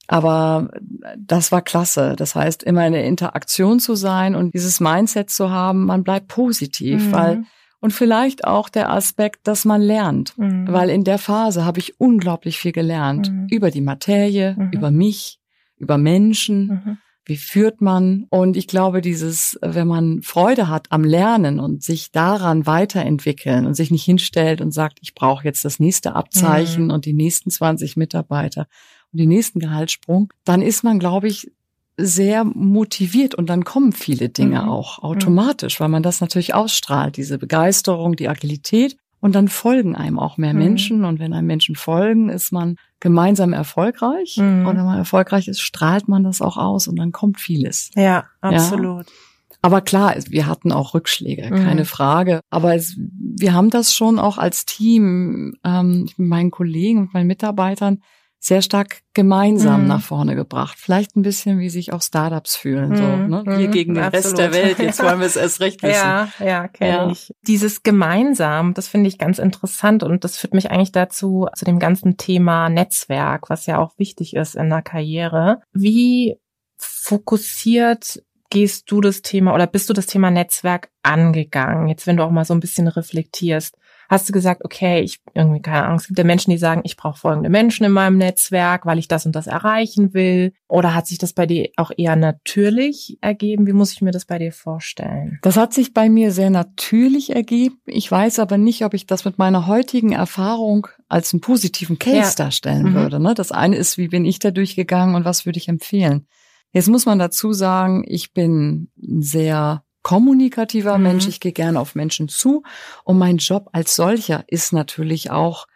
aber 0.08 0.72
das 1.16 1.52
war 1.52 1.62
klasse. 1.62 2.16
Das 2.18 2.34
heißt, 2.34 2.64
immer 2.64 2.88
in 2.88 2.94
der 2.94 3.06
Interaktion 3.06 3.80
zu 3.80 3.94
sein 3.94 4.34
und 4.34 4.56
dieses 4.56 4.80
Mindset 4.80 5.30
zu 5.30 5.52
haben, 5.52 5.86
man 5.86 6.04
bleibt 6.04 6.30
positiv, 6.30 7.06
mhm. 7.06 7.12
weil 7.12 7.44
und 7.80 7.94
vielleicht 7.94 8.44
auch 8.44 8.70
der 8.70 8.90
Aspekt, 8.92 9.48
dass 9.48 9.66
man 9.66 9.84
lernt, 9.84 10.36
mhm. 10.40 10.68
weil 10.68 10.90
in 10.90 11.04
der 11.04 11.20
Phase 11.20 11.64
habe 11.64 11.78
ich 11.78 12.00
unglaublich 12.00 12.58
viel 12.58 12.72
gelernt 12.72 13.32
mhm. 13.32 13.50
über 13.52 13.70
die 13.70 13.82
Materie, 13.82 14.56
mhm. 14.58 14.72
über 14.72 14.90
mich, 14.90 15.40
über 15.78 16.00
Menschen 16.00 16.68
mhm 16.68 16.98
wie 17.28 17.38
führt 17.38 17.82
man? 17.82 18.26
Und 18.30 18.56
ich 18.56 18.68
glaube, 18.68 19.02
dieses, 19.02 19.60
wenn 19.62 19.88
man 19.88 20.22
Freude 20.22 20.70
hat 20.70 20.88
am 20.92 21.04
Lernen 21.04 21.60
und 21.60 21.84
sich 21.84 22.12
daran 22.12 22.66
weiterentwickeln 22.66 23.66
und 23.66 23.74
sich 23.74 23.92
nicht 23.92 24.06
hinstellt 24.06 24.62
und 24.62 24.72
sagt, 24.72 25.00
ich 25.02 25.14
brauche 25.14 25.44
jetzt 25.44 25.66
das 25.66 25.80
nächste 25.80 26.16
Abzeichen 26.16 26.86
mhm. 26.86 26.92
und 26.92 27.06
die 27.06 27.14
nächsten 27.14 27.52
20 27.52 27.98
Mitarbeiter 27.98 28.68
und 29.12 29.20
den 29.20 29.28
nächsten 29.28 29.60
Gehaltssprung, 29.60 30.32
dann 30.46 30.62
ist 30.62 30.86
man, 30.86 31.00
glaube 31.00 31.28
ich, 31.28 31.52
sehr 31.98 32.46
motiviert 32.46 33.36
und 33.36 33.50
dann 33.50 33.66
kommen 33.66 33.92
viele 33.92 34.30
Dinge 34.30 34.62
mhm. 34.62 34.70
auch 34.70 35.00
automatisch, 35.00 35.80
weil 35.82 35.90
man 35.90 36.04
das 36.04 36.22
natürlich 36.22 36.54
ausstrahlt, 36.54 37.18
diese 37.18 37.38
Begeisterung, 37.38 38.16
die 38.16 38.30
Agilität. 38.30 38.98
Und 39.28 39.34
dann 39.34 39.50
folgen 39.50 39.94
einem 39.94 40.20
auch 40.20 40.38
mehr 40.38 40.54
mhm. 40.54 40.60
Menschen. 40.60 41.04
Und 41.04 41.20
wenn 41.20 41.34
einem 41.34 41.48
Menschen 41.48 41.76
folgen, 41.76 42.30
ist 42.30 42.54
man 42.54 42.78
gemeinsam 43.02 43.52
erfolgreich. 43.52 44.38
Mhm. 44.38 44.66
Und 44.66 44.78
wenn 44.78 44.86
man 44.86 44.98
erfolgreich 44.98 45.50
ist, 45.50 45.60
strahlt 45.60 46.08
man 46.08 46.24
das 46.24 46.42
auch 46.42 46.56
aus 46.56 46.88
und 46.88 46.96
dann 46.96 47.12
kommt 47.12 47.38
vieles. 47.38 47.92
Ja, 47.94 48.24
absolut. 48.40 49.06
Ja? 49.06 49.14
Aber 49.62 49.82
klar, 49.82 50.16
wir 50.30 50.46
hatten 50.46 50.72
auch 50.72 50.94
Rückschläge, 50.94 51.50
mhm. 51.52 51.56
keine 51.56 51.84
Frage. 51.84 52.40
Aber 52.50 52.74
es, 52.74 52.98
wir 52.98 53.54
haben 53.54 53.70
das 53.70 53.94
schon 53.94 54.18
auch 54.18 54.38
als 54.38 54.64
Team 54.64 55.56
ähm, 55.66 56.08
mit 56.16 56.30
meinen 56.30 56.50
Kollegen 56.50 57.00
und 57.00 57.14
meinen 57.14 57.28
Mitarbeitern 57.28 58.00
sehr 58.40 58.62
stark 58.62 59.02
gemeinsam 59.14 59.82
mhm. 59.82 59.88
nach 59.88 60.02
vorne 60.02 60.36
gebracht. 60.36 60.78
Vielleicht 60.80 61.16
ein 61.16 61.22
bisschen, 61.22 61.60
wie 61.60 61.70
sich 61.70 61.92
auch 61.92 62.02
Startups 62.02 62.56
fühlen. 62.56 62.96
So, 62.96 63.04
mhm. 63.04 63.30
ne? 63.30 63.44
Wir 63.46 63.68
mhm. 63.68 63.72
gegen 63.72 63.96
den 63.96 64.04
Absolut. 64.04 64.26
Rest 64.26 64.38
der 64.38 64.54
Welt. 64.54 64.80
Jetzt 64.80 65.02
wollen 65.04 65.20
wir 65.20 65.26
es 65.26 65.36
erst 65.36 65.60
recht 65.60 65.82
wissen. 65.84 65.94
Ja, 65.94 66.30
ja, 66.40 66.68
kenne 66.68 66.90
ja. 66.90 67.10
ich. 67.10 67.34
Dieses 67.42 67.84
gemeinsam, 67.84 68.74
das 68.74 68.88
finde 68.88 69.08
ich 69.08 69.18
ganz 69.18 69.40
interessant 69.40 70.04
und 70.04 70.24
das 70.24 70.38
führt 70.38 70.54
mich 70.54 70.72
eigentlich 70.72 70.92
dazu, 70.92 71.48
zu 71.56 71.66
dem 71.66 71.80
ganzen 71.80 72.18
Thema 72.18 72.70
Netzwerk, 72.70 73.50
was 73.50 73.66
ja 73.66 73.80
auch 73.80 73.98
wichtig 73.98 74.36
ist 74.36 74.56
in 74.56 74.70
der 74.70 74.82
Karriere. 74.82 75.62
Wie 75.74 76.38
fokussiert 76.78 78.22
gehst 78.50 78.90
du 78.92 79.02
das 79.02 79.22
Thema 79.22 79.54
oder 79.54 79.68
bist 79.68 79.90
du 79.90 79.94
das 79.94 80.06
Thema 80.06 80.32
Netzwerk 80.32 80.90
angegangen? 81.04 81.88
Jetzt, 81.88 82.08
wenn 82.08 82.18
du 82.18 82.24
auch 82.24 82.32
mal 82.32 82.46
so 82.46 82.54
ein 82.54 82.60
bisschen 82.60 82.88
reflektierst. 82.88 83.78
Hast 84.10 84.28
du 84.28 84.34
gesagt, 84.34 84.64
okay, 84.64 85.02
ich 85.02 85.20
irgendwie 85.34 85.62
keine 85.62 85.84
Ahnung, 85.84 85.98
es 85.98 86.08
gibt 86.08 86.18
ja 86.18 86.24
Menschen, 86.24 86.52
die 86.52 86.58
sagen, 86.58 86.82
ich 86.84 86.98
brauche 86.98 87.20
folgende 87.20 87.50
Menschen 87.50 87.86
in 87.86 87.92
meinem 87.92 88.18
Netzwerk, 88.18 88.86
weil 88.86 89.00
ich 89.00 89.08
das 89.08 89.26
und 89.26 89.36
das 89.36 89.48
erreichen 89.48 90.14
will? 90.14 90.54
Oder 90.68 90.94
hat 90.94 91.08
sich 91.08 91.18
das 91.18 91.34
bei 91.34 91.46
dir 91.46 91.70
auch 91.76 91.92
eher 91.96 92.16
natürlich 92.16 93.18
ergeben? 93.22 93.68
Wie 93.68 93.74
muss 93.74 93.94
ich 93.94 94.02
mir 94.02 94.12
das 94.12 94.26
bei 94.26 94.40
dir 94.40 94.52
vorstellen? 94.52 95.40
Das 95.42 95.58
hat 95.58 95.74
sich 95.74 95.94
bei 95.94 96.10
mir 96.10 96.32
sehr 96.32 96.50
natürlich 96.50 97.36
ergeben. 97.36 97.80
Ich 97.86 98.10
weiß 98.12 98.40
aber 98.40 98.58
nicht, 98.58 98.86
ob 98.86 98.94
ich 98.94 99.06
das 99.06 99.26
mit 99.26 99.38
meiner 99.38 99.68
heutigen 99.68 100.12
Erfahrung 100.12 100.88
als 101.10 101.34
einen 101.34 101.42
positiven 101.42 102.00
Case 102.00 102.18
ja. 102.18 102.46
darstellen 102.46 102.92
mhm. 102.92 102.94
würde. 102.94 103.20
Ne? 103.20 103.34
Das 103.34 103.52
eine 103.52 103.76
ist, 103.76 103.98
wie 103.98 104.08
bin 104.08 104.26
ich 104.26 104.40
da 104.40 104.52
durchgegangen 104.52 105.16
und 105.16 105.26
was 105.26 105.46
würde 105.46 105.58
ich 105.58 105.68
empfehlen? 105.68 106.28
Jetzt 106.72 106.90
muss 106.90 107.06
man 107.06 107.20
dazu 107.20 107.54
sagen, 107.54 108.04
ich 108.06 108.34
bin 108.34 108.90
sehr 108.96 109.84
kommunikativer 110.08 110.98
mhm. 110.98 111.04
Mensch. 111.04 111.28
Ich 111.28 111.42
gehe 111.42 111.52
gerne 111.52 111.82
auf 111.82 111.94
Menschen 111.94 112.30
zu. 112.30 112.64
Und 113.04 113.18
mein 113.18 113.38
Job 113.38 113.68
als 113.74 113.94
solcher 113.94 114.46
ist 114.48 114.72
natürlich 114.72 115.32
auch 115.32 115.68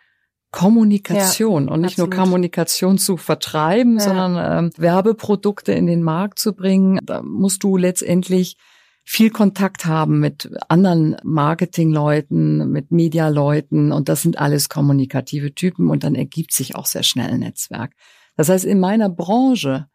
Kommunikation 0.52 1.66
ja, 1.66 1.74
und 1.74 1.82
nicht 1.82 2.00
absolut. 2.00 2.14
nur 2.14 2.24
Kommunikation 2.24 2.98
zu 2.98 3.18
vertreiben, 3.18 3.96
ja. 3.96 4.06
sondern 4.06 4.66
ähm, 4.68 4.72
Werbeprodukte 4.78 5.74
in 5.74 5.86
den 5.86 6.02
Markt 6.02 6.40
zu 6.40 6.54
bringen. 6.54 7.00
Da 7.04 7.22
musst 7.22 7.62
du 7.64 7.76
letztendlich 7.76 8.56
viel 9.04 9.32
Kontakt 9.32 9.84
haben 9.86 10.22
mit 10.22 10.50
anderen 10.70 11.18
Marketingleuten, 11.26 12.72
mit 12.72 12.90
Medialeuten 12.90 13.92
und 13.92 14.08
das 14.08 14.22
sind 14.22 14.38
alles 14.38 14.70
kommunikative 14.70 15.54
Typen 15.54 15.90
und 15.90 16.06
dann 16.06 16.16
ergibt 16.16 16.54
sich 16.54 16.76
auch 16.78 16.86
sehr 16.86 17.04
schnell 17.04 17.32
ein 17.32 17.40
Netzwerk. 17.40 17.92
Das 18.38 18.48
heißt, 18.48 18.64
in 18.64 18.80
meiner 18.80 19.10
Branche 19.10 19.88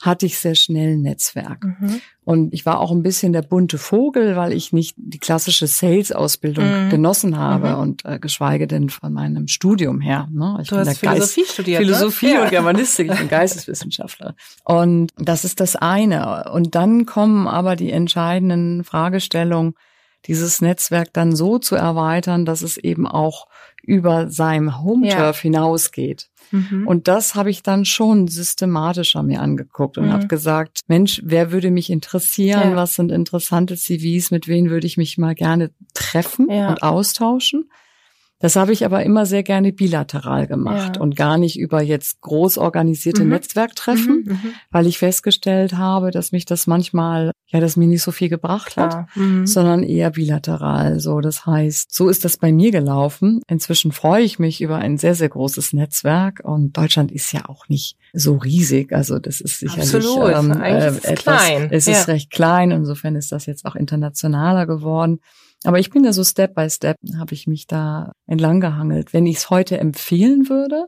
hatte 0.00 0.24
ich 0.24 0.38
sehr 0.38 0.54
schnell 0.54 0.94
ein 0.94 1.02
Netzwerk. 1.02 1.64
Mhm. 1.64 2.00
Und 2.24 2.54
ich 2.54 2.64
war 2.64 2.80
auch 2.80 2.90
ein 2.90 3.02
bisschen 3.02 3.32
der 3.32 3.42
bunte 3.42 3.76
Vogel, 3.76 4.34
weil 4.34 4.52
ich 4.52 4.72
nicht 4.72 4.94
die 4.96 5.18
klassische 5.18 5.66
Sales-Ausbildung 5.66 6.86
mhm. 6.86 6.90
genossen 6.90 7.36
habe 7.36 7.70
mhm. 7.70 7.78
und 7.78 8.04
äh, 8.06 8.18
geschweige 8.18 8.66
denn 8.66 8.88
von 8.88 9.12
meinem 9.12 9.46
Studium 9.46 10.00
her. 10.00 10.26
Ne? 10.32 10.58
Ich 10.62 10.68
du 10.68 10.76
bin 10.76 10.88
hast 10.88 10.98
Philosophie 10.98 11.40
Geist, 11.42 11.52
studiert. 11.52 11.80
Ne? 11.80 11.86
Philosophie 11.86 12.32
ne? 12.32 12.42
und 12.42 12.50
Germanistik, 12.50 13.10
ich 13.10 13.18
bin 13.18 13.28
Geisteswissenschaftler. 13.30 14.34
Und 14.64 15.12
das 15.18 15.44
ist 15.44 15.60
das 15.60 15.76
eine. 15.76 16.50
Und 16.52 16.74
dann 16.74 17.04
kommen 17.04 17.46
aber 17.46 17.76
die 17.76 17.90
entscheidenden 17.90 18.84
Fragestellungen, 18.84 19.74
dieses 20.26 20.60
Netzwerk 20.62 21.12
dann 21.12 21.34
so 21.36 21.58
zu 21.58 21.76
erweitern, 21.76 22.44
dass 22.44 22.62
es 22.62 22.78
eben 22.78 23.06
auch 23.06 23.48
über 23.82 24.30
seinem 24.30 24.82
Home-Turf 24.82 25.38
ja. 25.38 25.42
hinausgeht. 25.42 26.28
Mhm. 26.50 26.86
Und 26.86 27.08
das 27.08 27.34
habe 27.34 27.50
ich 27.50 27.62
dann 27.62 27.84
schon 27.84 28.28
systematischer 28.28 29.22
mir 29.22 29.40
angeguckt 29.40 29.98
und 29.98 30.06
mhm. 30.06 30.12
habe 30.12 30.26
gesagt, 30.26 30.80
Mensch, 30.88 31.20
wer 31.24 31.52
würde 31.52 31.70
mich 31.70 31.90
interessieren? 31.90 32.70
Ja. 32.70 32.76
Was 32.76 32.94
sind 32.94 33.12
interessante 33.12 33.76
CVs? 33.76 34.30
Mit 34.30 34.48
wem 34.48 34.70
würde 34.70 34.86
ich 34.86 34.96
mich 34.96 35.18
mal 35.18 35.34
gerne 35.34 35.70
treffen 35.94 36.48
ja. 36.50 36.70
und 36.70 36.82
austauschen? 36.82 37.70
Das 38.40 38.56
habe 38.56 38.72
ich 38.72 38.86
aber 38.86 39.04
immer 39.04 39.26
sehr 39.26 39.42
gerne 39.42 39.70
bilateral 39.70 40.46
gemacht 40.46 40.96
ja. 40.96 41.02
und 41.02 41.14
gar 41.14 41.36
nicht 41.36 41.58
über 41.58 41.82
jetzt 41.82 42.22
groß 42.22 42.56
organisierte 42.56 43.22
mhm. 43.22 43.30
Netzwerktreffen, 43.30 44.24
mhm, 44.24 44.32
mhm. 44.32 44.54
weil 44.70 44.86
ich 44.86 44.98
festgestellt 44.98 45.74
habe, 45.74 46.10
dass 46.10 46.32
mich 46.32 46.46
das 46.46 46.66
manchmal, 46.66 47.32
ja, 47.48 47.60
das 47.60 47.76
mir 47.76 47.86
nicht 47.86 48.02
so 48.02 48.12
viel 48.12 48.30
gebracht 48.30 48.78
hat, 48.78 49.06
mhm. 49.14 49.46
sondern 49.46 49.82
eher 49.82 50.10
bilateral. 50.10 51.00
So, 51.00 51.20
das 51.20 51.44
heißt, 51.44 51.94
so 51.94 52.08
ist 52.08 52.24
das 52.24 52.38
bei 52.38 52.50
mir 52.50 52.70
gelaufen. 52.70 53.42
Inzwischen 53.46 53.92
freue 53.92 54.22
ich 54.22 54.38
mich 54.38 54.62
über 54.62 54.76
ein 54.76 54.96
sehr, 54.96 55.14
sehr 55.14 55.28
großes 55.28 55.74
Netzwerk 55.74 56.40
und 56.42 56.78
Deutschland 56.78 57.12
ist 57.12 57.32
ja 57.32 57.46
auch 57.46 57.68
nicht 57.68 57.98
so 58.14 58.36
riesig. 58.36 58.92
Also 58.92 59.18
das 59.18 59.42
ist 59.42 59.60
sicherlich 59.60 59.94
Absolut. 59.94 60.32
Ähm, 60.34 60.62
äh, 60.62 60.86
etwas, 60.86 61.44
klein. 61.44 61.68
Es 61.70 61.84
ja. 61.84 61.92
ist 61.92 62.08
recht 62.08 62.30
klein. 62.30 62.70
Insofern 62.70 63.16
ist 63.16 63.32
das 63.32 63.44
jetzt 63.44 63.66
auch 63.66 63.76
internationaler 63.76 64.66
geworden. 64.66 65.20
Aber 65.64 65.78
ich 65.78 65.90
bin 65.90 66.02
da 66.02 66.12
so 66.12 66.24
Step 66.24 66.54
by 66.54 66.70
Step, 66.70 66.96
habe 67.18 67.34
ich 67.34 67.46
mich 67.46 67.66
da 67.66 68.12
entlang 68.26 68.60
gehangelt. 68.60 69.12
Wenn 69.12 69.26
ich 69.26 69.36
es 69.36 69.50
heute 69.50 69.78
empfehlen 69.78 70.48
würde, 70.48 70.86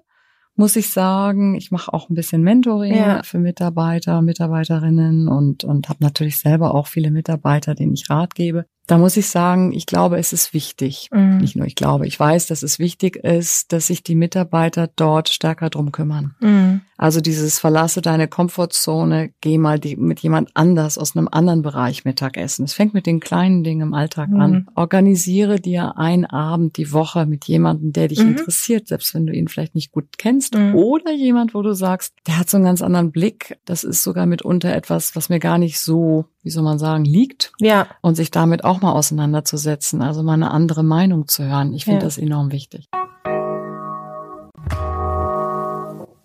muss 0.55 0.77
ich 0.77 0.91
sagen, 0.91 1.55
ich 1.55 1.71
mache 1.71 1.93
auch 1.93 2.11
ein 2.11 2.15
bisschen 2.15 2.43
Mentoring 2.43 2.95
ja. 2.95 3.23
für 3.23 3.39
Mitarbeiter, 3.39 4.21
Mitarbeiterinnen 4.23 5.29
und, 5.29 5.65
und 5.65 5.89
habe 5.89 6.03
natürlich 6.03 6.39
selber 6.39 6.75
auch 6.75 6.87
viele 6.87 7.11
Mitarbeiter, 7.11 7.75
denen 7.75 7.95
ich 7.95 8.11
Rat 8.11 8.35
gebe. 8.35 8.67
Da 8.93 8.99
muss 8.99 9.17
ich 9.17 9.31
sagen, 9.31 9.73
ich 9.73 9.87
glaube, 9.87 10.19
es 10.19 10.35
ist 10.35 10.53
wichtig. 10.53 11.09
Mhm. 11.11 11.39
Nicht 11.39 11.57
nur 11.57 11.67
ich 11.67 11.77
glaube, 11.77 12.07
ich 12.07 12.21
weiß, 12.21 12.47
dass 12.49 12.63
es 12.63 12.79
wichtig 12.79 13.17
ist, 13.17 13.73
dass 13.73 13.87
sich 13.87 14.03
die 14.03 14.15
Mitarbeiter 14.15 14.87
dort 14.87 15.31
stärker 15.31 15.71
drum 15.71 15.93
kümmern. 15.93 16.35
Mhm. 16.41 16.83
Also 16.99 17.23
dieses 17.23 17.59
verlasse 17.59 18.03
deine 18.03 18.29
Komfortzone, 18.29 19.33
geh 19.41 19.57
mal 19.57 19.81
die, 19.81 19.97
mit 19.97 20.21
jemand 20.21 20.51
anders 20.53 20.99
aus 20.99 21.17
einem 21.17 21.27
anderen 21.33 21.63
Bereich 21.63 22.05
Mittagessen. 22.05 22.67
Es 22.67 22.75
fängt 22.75 22.93
mit 22.93 23.07
den 23.07 23.21
kleinen 23.21 23.65
Dingen 23.65 23.81
im 23.81 23.95
Alltag 23.95 24.29
mhm. 24.29 24.41
an. 24.41 24.67
Organisiere 24.75 25.59
dir 25.59 25.97
einen 25.97 26.27
Abend 26.27 26.77
die 26.77 26.93
Woche 26.93 27.25
mit 27.25 27.47
jemandem, 27.47 27.95
der 27.95 28.09
dich 28.09 28.23
mhm. 28.23 28.33
interessiert, 28.33 28.89
selbst 28.89 29.15
wenn 29.15 29.27
du 29.27 29.33
ihn 29.33 29.49
vielleicht 29.49 29.75
nicht 29.75 29.91
gut 29.91 30.19
kennst. 30.19 30.55
Mhm. 30.55 30.75
Oder 30.75 31.13
jemand, 31.13 31.55
wo 31.55 31.63
du 31.63 31.73
sagst, 31.73 32.13
der 32.27 32.39
hat 32.39 32.51
so 32.51 32.59
einen 32.59 32.67
ganz 32.67 32.83
anderen 32.83 33.11
Blick. 33.11 33.59
Das 33.65 33.85
ist 33.85 34.03
sogar 34.03 34.27
mitunter 34.27 34.77
etwas, 34.77 35.17
was 35.17 35.31
mir 35.31 35.41
gar 35.41 35.57
nicht 35.57 35.81
so 35.81 36.27
wie 36.43 36.51
soll 36.51 36.65
man 36.65 36.79
sagen, 36.79 37.05
liegt. 37.05 37.53
Ja. 37.61 37.87
Und 38.01 38.17
sich 38.17 38.31
damit 38.31 38.65
auch 38.65 38.81
mal 38.81 38.93
auseinanderzusetzen, 38.93 40.03
also 40.03 40.23
mal 40.23 40.35
eine 40.35 40.51
andere 40.51 40.83
Meinung 40.83 41.29
zu 41.29 41.45
hören. 41.45 41.73
Ich 41.73 41.85
finde 41.85 42.01
ja. 42.01 42.05
das 42.05 42.19
enorm 42.19 42.53
wichtig. 42.53 42.89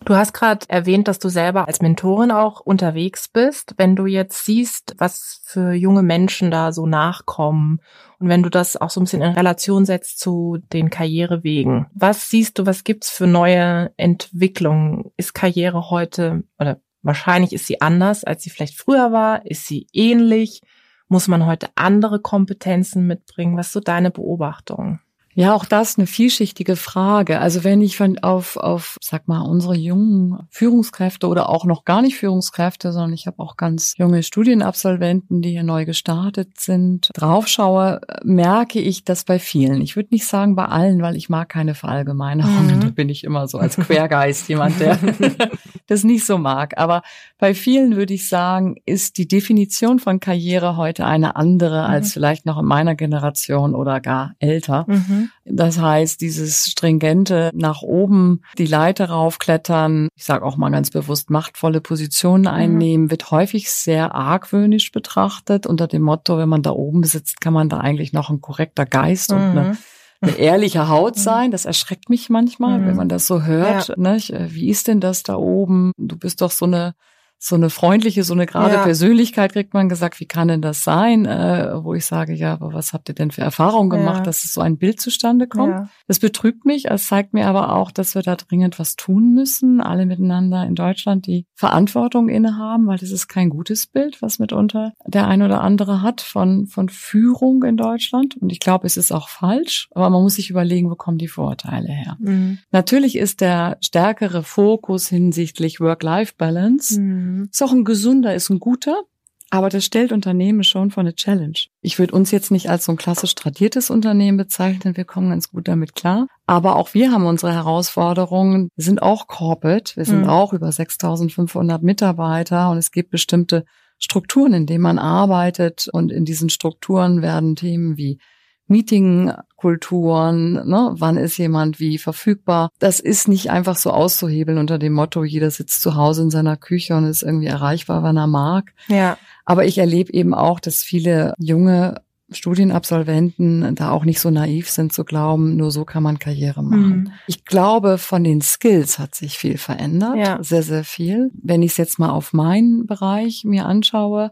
Du 0.07 0.15
hast 0.15 0.31
gerade 0.31 0.65
erwähnt, 0.69 1.09
dass 1.09 1.19
du 1.19 1.27
selber 1.27 1.67
als 1.67 1.81
Mentorin 1.81 2.31
auch 2.31 2.61
unterwegs 2.61 3.27
bist. 3.27 3.73
Wenn 3.75 3.97
du 3.97 4.05
jetzt 4.05 4.45
siehst, 4.45 4.95
was 4.99 5.41
für 5.43 5.73
junge 5.73 6.01
Menschen 6.01 6.49
da 6.49 6.71
so 6.71 6.87
nachkommen 6.87 7.81
und 8.17 8.29
wenn 8.29 8.41
du 8.41 8.49
das 8.49 8.77
auch 8.77 8.89
so 8.89 9.01
ein 9.01 9.03
bisschen 9.03 9.21
in 9.21 9.33
Relation 9.33 9.83
setzt 9.83 10.21
zu 10.21 10.59
den 10.71 10.89
Karrierewegen, 10.89 11.87
was 11.93 12.29
siehst 12.29 12.57
du, 12.57 12.65
was 12.65 12.85
gibt's 12.85 13.09
für 13.09 13.27
neue 13.27 13.91
Entwicklungen? 13.97 15.11
Ist 15.17 15.33
Karriere 15.33 15.89
heute 15.89 16.43
oder 16.57 16.79
Wahrscheinlich 17.07 17.53
ist 17.53 17.67
sie 17.67 17.79
anders, 17.79 18.25
als 18.25 18.43
sie 18.43 18.49
vielleicht 18.49 18.77
früher 18.77 19.13
war. 19.13 19.45
Ist 19.45 19.65
sie 19.65 19.87
ähnlich? 19.93 20.61
Muss 21.07 21.29
man 21.29 21.45
heute 21.45 21.69
andere 21.75 22.19
Kompetenzen 22.19 23.07
mitbringen? 23.07 23.55
Was 23.55 23.67
ist 23.67 23.73
so 23.73 23.79
deine 23.79 24.11
Beobachtung? 24.11 24.99
Ja, 25.33 25.53
auch 25.53 25.65
das 25.65 25.99
eine 25.99 26.07
vielschichtige 26.07 26.75
Frage. 26.75 27.39
Also 27.39 27.63
wenn 27.63 27.79
ich 27.79 27.95
von 27.95 28.17
auf, 28.17 28.57
auf, 28.57 28.97
sag 29.03 29.27
mal, 29.27 29.41
unsere 29.41 29.75
jungen 29.75 30.39
Führungskräfte 30.49 31.27
oder 31.27 31.47
auch 31.47 31.63
noch 31.63 31.85
gar 31.85 32.01
nicht 32.01 32.17
Führungskräfte, 32.17 32.91
sondern 32.91 33.13
ich 33.13 33.27
habe 33.27 33.37
auch 33.37 33.55
ganz 33.55 33.93
junge 33.97 34.23
Studienabsolventen, 34.23 35.43
die 35.43 35.51
hier 35.51 35.61
neu 35.61 35.85
gestartet 35.85 36.59
sind, 36.59 37.11
draufschaue, 37.13 38.01
merke 38.23 38.79
ich 38.79 39.05
das 39.05 39.25
bei 39.25 39.37
vielen. 39.37 39.79
Ich 39.81 39.95
würde 39.95 40.09
nicht 40.11 40.25
sagen 40.25 40.55
bei 40.55 40.65
allen, 40.65 41.03
weil 41.03 41.15
ich 41.15 41.29
mag 41.29 41.49
keine 41.49 41.75
Verallgemeinerungen. 41.75 42.77
Mhm. 42.77 42.81
Da 42.81 42.89
bin 42.89 43.07
ich 43.07 43.23
immer 43.23 43.47
so 43.47 43.59
als 43.59 43.77
Quergeist 43.77 44.49
jemand, 44.49 44.79
der 44.79 44.97
das 45.87 46.03
nicht 46.03 46.25
so 46.25 46.37
mag. 46.37 46.77
Aber 46.77 47.01
bei 47.37 47.53
vielen 47.53 47.95
würde 47.95 48.13
ich 48.13 48.29
sagen, 48.29 48.75
ist 48.85 49.17
die 49.17 49.27
Definition 49.27 49.99
von 49.99 50.19
Karriere 50.19 50.77
heute 50.77 51.05
eine 51.05 51.35
andere 51.35 51.83
mhm. 51.83 51.93
als 51.93 52.13
vielleicht 52.13 52.45
noch 52.45 52.59
in 52.59 52.65
meiner 52.65 52.95
Generation 52.95 53.73
oder 53.73 53.99
gar 53.99 54.35
älter. 54.39 54.85
Mhm. 54.87 55.29
Das 55.45 55.79
heißt, 55.79 56.21
dieses 56.21 56.65
stringente 56.67 57.51
nach 57.53 57.81
oben 57.81 58.41
die 58.57 58.65
Leiter 58.65 59.09
raufklettern, 59.09 60.09
ich 60.15 60.25
sage 60.25 60.45
auch 60.45 60.57
mal 60.57 60.69
ganz 60.69 60.91
bewusst 60.91 61.29
machtvolle 61.29 61.81
Positionen 61.81 62.43
mhm. 62.43 62.47
einnehmen, 62.47 63.05
mhm. 63.05 63.11
wird 63.11 63.31
häufig 63.31 63.71
sehr 63.71 64.13
argwöhnisch 64.13 64.91
betrachtet 64.91 65.65
unter 65.65 65.87
dem 65.87 66.01
Motto, 66.01 66.37
wenn 66.37 66.49
man 66.49 66.61
da 66.61 66.71
oben 66.71 67.03
sitzt, 67.03 67.41
kann 67.41 67.53
man 67.53 67.69
da 67.69 67.79
eigentlich 67.79 68.13
noch 68.13 68.29
ein 68.29 68.41
korrekter 68.41 68.85
Geist 68.85 69.31
mhm. 69.31 69.37
und 69.37 69.43
eine 69.43 69.77
eine 70.21 70.37
ehrliche 70.37 70.89
Haut 70.89 71.15
mhm. 71.15 71.21
sein. 71.21 71.51
Das 71.51 71.65
erschreckt 71.65 72.09
mich 72.09 72.29
manchmal, 72.29 72.79
mhm. 72.79 72.87
wenn 72.87 72.95
man 72.95 73.09
das 73.09 73.27
so 73.27 73.43
hört. 73.43 73.89
Ja. 73.89 73.95
Ne? 73.97 74.17
Wie 74.49 74.69
ist 74.69 74.87
denn 74.87 74.99
das 74.99 75.23
da 75.23 75.35
oben? 75.35 75.91
Du 75.97 76.17
bist 76.17 76.41
doch 76.41 76.51
so 76.51 76.65
eine 76.65 76.95
so 77.39 77.55
eine 77.55 77.69
freundliche, 77.69 78.23
so 78.23 78.33
eine 78.33 78.47
gerade 78.47 78.75
ja. 78.75 78.83
Persönlichkeit 78.83 79.53
kriegt 79.53 79.73
man 79.73 79.89
gesagt, 79.89 80.19
wie 80.19 80.25
kann 80.25 80.47
denn 80.47 80.61
das 80.61 80.83
sein? 80.83 81.25
Äh, 81.25 81.83
wo 81.83 81.93
ich 81.93 82.05
sage, 82.05 82.33
ja, 82.33 82.53
aber 82.53 82.73
was 82.73 82.93
habt 82.93 83.09
ihr 83.09 83.15
denn 83.15 83.29
für 83.29 83.41
Erfahrungen 83.41 83.91
gemacht, 83.91 84.19
ja. 84.19 84.23
dass 84.23 84.43
es 84.43 84.53
so 84.53 84.61
ein 84.61 84.77
Bild 84.77 84.99
zustande 84.99 85.47
kommt? 85.47 85.73
Ja. 85.73 85.89
Das 86.07 86.19
betrübt 86.19 86.65
mich, 86.65 86.89
es 86.89 87.07
zeigt 87.07 87.33
mir 87.33 87.47
aber 87.47 87.75
auch, 87.75 87.91
dass 87.91 88.15
wir 88.15 88.23
da 88.23 88.35
dringend 88.35 88.79
was 88.79 88.95
tun 88.95 89.33
müssen, 89.33 89.81
alle 89.81 90.07
miteinander 90.07 90.65
in 90.65 90.73
Deutschland, 90.73 91.27
die 91.27 91.45
Verantwortung 91.53 92.27
innehaben, 92.27 92.87
weil 92.87 92.97
das 92.97 93.11
ist 93.11 93.27
kein 93.27 93.49
gutes 93.49 93.85
Bild, 93.85 94.21
was 94.21 94.39
mitunter 94.39 94.93
der 95.05 95.27
ein 95.27 95.43
oder 95.43 95.61
andere 95.61 96.01
hat 96.01 96.21
von, 96.21 96.65
von 96.65 96.89
Führung 96.89 97.63
in 97.63 97.77
Deutschland. 97.77 98.35
Und 98.37 98.51
ich 98.51 98.59
glaube, 98.59 98.87
es 98.87 98.97
ist 98.97 99.11
auch 99.11 99.29
falsch, 99.29 99.89
aber 99.93 100.09
man 100.09 100.23
muss 100.23 100.35
sich 100.35 100.49
überlegen, 100.49 100.89
wo 100.89 100.95
kommen 100.95 101.19
die 101.19 101.27
Vorurteile 101.27 101.89
her? 101.89 102.17
Mhm. 102.19 102.57
Natürlich 102.71 103.15
ist 103.15 103.41
der 103.41 103.77
stärkere 103.81 104.41
Fokus 104.41 105.07
hinsichtlich 105.07 105.79
Work-Life-Balance 105.79 106.99
mhm 106.99 107.26
Mhm. 107.27 107.49
Ist 107.51 107.61
auch 107.61 107.71
ein 107.71 107.83
gesunder, 107.83 108.33
ist 108.33 108.49
ein 108.49 108.59
guter, 108.59 109.03
aber 109.49 109.69
das 109.69 109.85
stellt 109.85 110.11
Unternehmen 110.11 110.63
schon 110.63 110.91
vor 110.91 111.01
eine 111.01 111.15
Challenge. 111.15 111.57
Ich 111.81 111.99
würde 111.99 112.13
uns 112.13 112.31
jetzt 112.31 112.51
nicht 112.51 112.69
als 112.69 112.85
so 112.85 112.91
ein 112.91 112.97
klassisch 112.97 113.33
tradiertes 113.35 113.89
Unternehmen 113.89 114.37
bezeichnen, 114.37 114.97
wir 114.97 115.05
kommen 115.05 115.29
ganz 115.29 115.49
gut 115.49 115.67
damit 115.67 115.95
klar. 115.95 116.27
Aber 116.45 116.75
auch 116.75 116.93
wir 116.93 117.11
haben 117.11 117.25
unsere 117.25 117.53
Herausforderungen. 117.53 118.69
Wir 118.75 118.83
sind 118.83 119.01
auch 119.01 119.27
corporate, 119.27 119.95
wir 119.95 120.05
sind 120.05 120.23
mhm. 120.23 120.29
auch 120.29 120.53
über 120.53 120.71
6500 120.71 121.81
Mitarbeiter 121.81 122.69
und 122.69 122.77
es 122.77 122.91
gibt 122.91 123.09
bestimmte 123.09 123.65
Strukturen, 123.99 124.53
in 124.53 124.65
denen 124.65 124.83
man 124.83 124.99
arbeitet 124.99 125.87
und 125.91 126.11
in 126.11 126.25
diesen 126.25 126.49
Strukturen 126.49 127.21
werden 127.21 127.55
Themen 127.55 127.97
wie 127.97 128.19
Meetingkulturen, 128.67 130.53
ne? 130.67 130.91
wann 130.97 131.17
ist 131.17 131.37
jemand 131.37 131.79
wie 131.79 131.97
verfügbar. 131.97 132.69
Das 132.79 132.99
ist 132.99 133.27
nicht 133.27 133.49
einfach 133.49 133.77
so 133.77 133.91
auszuhebeln 133.91 134.57
unter 134.57 134.77
dem 134.77 134.93
Motto, 134.93 135.23
jeder 135.23 135.51
sitzt 135.51 135.81
zu 135.81 135.95
Hause 135.95 136.23
in 136.23 136.29
seiner 136.29 136.57
Küche 136.57 136.95
und 136.95 137.05
ist 137.05 137.23
irgendwie 137.23 137.47
erreichbar, 137.47 138.03
wann 138.03 138.17
er 138.17 138.27
mag. 138.27 138.73
Ja. 138.87 139.17
Aber 139.45 139.65
ich 139.65 139.77
erlebe 139.77 140.13
eben 140.13 140.33
auch, 140.33 140.59
dass 140.59 140.83
viele 140.83 141.33
junge 141.39 142.01
Studienabsolventen 142.29 143.75
da 143.75 143.91
auch 143.91 144.03
nicht 144.03 144.19
so 144.19 144.29
naiv 144.29 144.69
sind 144.69 144.91
zu 144.91 145.05
glauben, 145.05 145.55
nur 145.55 145.71
so 145.71 145.85
kann 145.85 146.03
man 146.03 146.19
Karriere 146.19 146.61
machen. 146.61 147.03
Mhm. 147.03 147.11
Ich 147.27 147.45
glaube, 147.45 147.97
von 147.97 148.23
den 148.23 148.41
Skills 148.41 148.99
hat 148.99 149.15
sich 149.15 149.37
viel 149.37 149.57
verändert, 149.57 150.17
ja. 150.17 150.43
sehr, 150.43 150.63
sehr 150.63 150.83
viel. 150.83 151.31
Wenn 151.41 151.63
ich 151.63 151.71
es 151.71 151.77
jetzt 151.77 151.99
mal 151.99 152.09
auf 152.09 152.33
meinen 152.33 152.85
Bereich 152.85 153.43
mir 153.45 153.65
anschaue, 153.65 154.31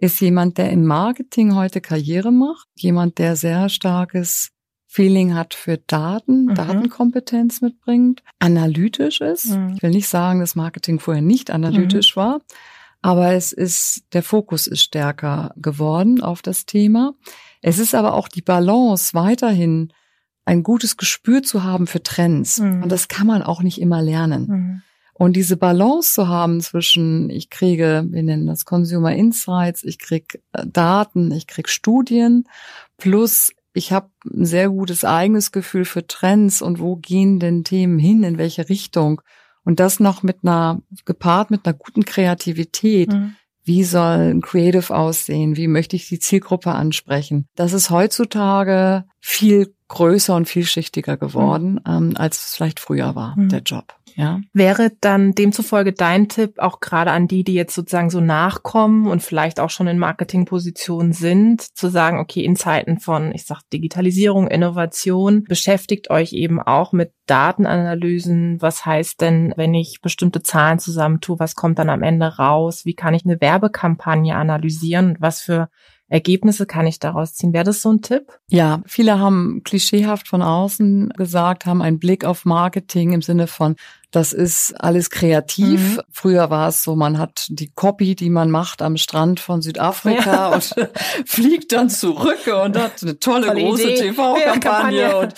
ist 0.00 0.20
jemand, 0.20 0.58
der 0.58 0.70
im 0.70 0.86
Marketing 0.86 1.54
heute 1.54 1.80
Karriere 1.80 2.32
macht, 2.32 2.68
jemand, 2.74 3.18
der 3.18 3.36
sehr 3.36 3.68
starkes 3.68 4.50
Feeling 4.86 5.34
hat 5.34 5.54
für 5.54 5.78
Daten, 5.78 6.46
mhm. 6.46 6.54
Datenkompetenz 6.54 7.60
mitbringt, 7.60 8.22
analytisch 8.38 9.20
ist. 9.20 9.50
Mhm. 9.50 9.74
Ich 9.76 9.82
will 9.82 9.90
nicht 9.90 10.08
sagen, 10.08 10.40
dass 10.40 10.56
Marketing 10.56 10.98
vorher 10.98 11.22
nicht 11.22 11.50
analytisch 11.50 12.16
mhm. 12.16 12.20
war, 12.20 12.40
aber 13.02 13.34
es 13.34 13.52
ist, 13.52 14.04
der 14.12 14.22
Fokus 14.22 14.66
ist 14.66 14.82
stärker 14.82 15.52
geworden 15.56 16.22
auf 16.22 16.42
das 16.42 16.66
Thema. 16.66 17.14
Es 17.62 17.78
ist 17.78 17.94
aber 17.94 18.14
auch 18.14 18.28
die 18.28 18.42
Balance 18.42 19.14
weiterhin 19.14 19.92
ein 20.44 20.62
gutes 20.62 20.96
Gespür 20.96 21.42
zu 21.42 21.62
haben 21.62 21.86
für 21.86 22.02
Trends. 22.02 22.58
Mhm. 22.58 22.82
Und 22.82 22.88
das 22.90 23.08
kann 23.08 23.26
man 23.26 23.42
auch 23.42 23.62
nicht 23.62 23.80
immer 23.80 24.02
lernen. 24.02 24.82
Und 25.20 25.36
diese 25.36 25.58
Balance 25.58 26.14
zu 26.14 26.28
haben 26.28 26.62
zwischen, 26.62 27.28
ich 27.28 27.50
kriege, 27.50 28.06
wir 28.08 28.22
nennen 28.22 28.46
das 28.46 28.64
Consumer 28.64 29.14
Insights, 29.14 29.84
ich 29.84 29.98
kriege 29.98 30.38
äh, 30.52 30.64
Daten, 30.66 31.30
ich 31.30 31.46
kriege 31.46 31.68
Studien, 31.68 32.48
plus 32.96 33.52
ich 33.74 33.92
habe 33.92 34.08
ein 34.24 34.46
sehr 34.46 34.70
gutes 34.70 35.04
eigenes 35.04 35.52
Gefühl 35.52 35.84
für 35.84 36.06
Trends 36.06 36.62
und 36.62 36.80
wo 36.80 36.96
gehen 36.96 37.38
denn 37.38 37.64
Themen 37.64 37.98
hin, 37.98 38.22
in 38.22 38.38
welche 38.38 38.70
Richtung. 38.70 39.20
Und 39.62 39.78
das 39.78 40.00
noch 40.00 40.22
mit 40.22 40.38
einer, 40.42 40.80
gepaart 41.04 41.50
mit 41.50 41.66
einer 41.66 41.76
guten 41.76 42.06
Kreativität. 42.06 43.12
Mhm. 43.12 43.36
Wie 43.62 43.84
soll 43.84 44.30
ein 44.30 44.40
Creative 44.40 44.96
aussehen? 44.96 45.54
Wie 45.54 45.68
möchte 45.68 45.96
ich 45.96 46.08
die 46.08 46.18
Zielgruppe 46.18 46.72
ansprechen? 46.72 47.46
Das 47.56 47.74
ist 47.74 47.90
heutzutage 47.90 49.04
viel 49.20 49.74
größer 49.90 50.36
und 50.36 50.48
vielschichtiger 50.48 51.16
geworden, 51.16 51.72
mhm. 51.72 51.80
ähm, 51.86 52.12
als 52.16 52.46
es 52.46 52.54
vielleicht 52.54 52.80
früher 52.80 53.14
war, 53.14 53.36
mhm. 53.36 53.48
der 53.48 53.60
Job. 53.60 53.94
Ja. 54.16 54.40
Wäre 54.52 54.92
dann 55.00 55.32
demzufolge 55.32 55.92
dein 55.92 56.28
Tipp 56.28 56.58
auch 56.58 56.80
gerade 56.80 57.10
an 57.10 57.28
die, 57.28 57.44
die 57.44 57.54
jetzt 57.54 57.74
sozusagen 57.74 58.10
so 58.10 58.20
nachkommen 58.20 59.06
und 59.06 59.22
vielleicht 59.22 59.60
auch 59.60 59.70
schon 59.70 59.86
in 59.86 59.98
Marketingpositionen 59.98 61.12
sind, 61.12 61.62
zu 61.62 61.88
sagen, 61.88 62.18
okay, 62.18 62.44
in 62.44 62.56
Zeiten 62.56 62.98
von, 62.98 63.32
ich 63.32 63.46
sag, 63.46 63.62
Digitalisierung, 63.72 64.48
Innovation, 64.48 65.44
beschäftigt 65.44 66.10
euch 66.10 66.32
eben 66.32 66.60
auch 66.60 66.92
mit 66.92 67.12
Datenanalysen. 67.26 68.60
Was 68.60 68.84
heißt 68.84 69.20
denn, 69.20 69.54
wenn 69.56 69.74
ich 69.74 70.00
bestimmte 70.02 70.42
Zahlen 70.42 70.78
zusammentue, 70.78 71.38
was 71.38 71.54
kommt 71.54 71.78
dann 71.78 71.90
am 71.90 72.02
Ende 72.02 72.26
raus? 72.26 72.84
Wie 72.84 72.94
kann 72.94 73.14
ich 73.14 73.24
eine 73.24 73.40
Werbekampagne 73.40 74.36
analysieren? 74.36 75.16
Was 75.20 75.40
für 75.40 75.68
Ergebnisse 76.10 76.66
kann 76.66 76.86
ich 76.88 76.98
daraus 76.98 77.34
ziehen? 77.34 77.52
Wäre 77.52 77.64
das 77.64 77.82
so 77.82 77.92
ein 77.92 78.02
Tipp? 78.02 78.26
Ja, 78.48 78.82
viele 78.84 79.20
haben 79.20 79.62
klischeehaft 79.64 80.26
von 80.26 80.42
außen 80.42 81.10
gesagt, 81.10 81.66
haben 81.66 81.80
einen 81.80 82.00
Blick 82.00 82.24
auf 82.24 82.44
Marketing 82.44 83.12
im 83.12 83.22
Sinne 83.22 83.46
von, 83.46 83.76
das 84.10 84.32
ist 84.32 84.72
alles 84.72 85.10
kreativ. 85.10 85.96
Mhm. 85.96 86.00
Früher 86.10 86.50
war 86.50 86.68
es 86.68 86.82
so, 86.82 86.96
man 86.96 87.18
hat 87.18 87.46
die 87.48 87.70
Copy, 87.70 88.16
die 88.16 88.28
man 88.28 88.50
macht 88.50 88.82
am 88.82 88.96
Strand 88.96 89.38
von 89.38 89.62
Südafrika 89.62 90.32
ja. 90.32 90.48
und 90.48 90.74
fliegt 91.26 91.70
dann 91.70 91.88
zurück 91.88 92.44
und 92.46 92.76
hat 92.76 93.02
eine 93.02 93.20
tolle, 93.20 93.46
tolle 93.46 93.60
große 93.60 93.94
TV-Kampagne 93.94 95.16
und 95.16 95.34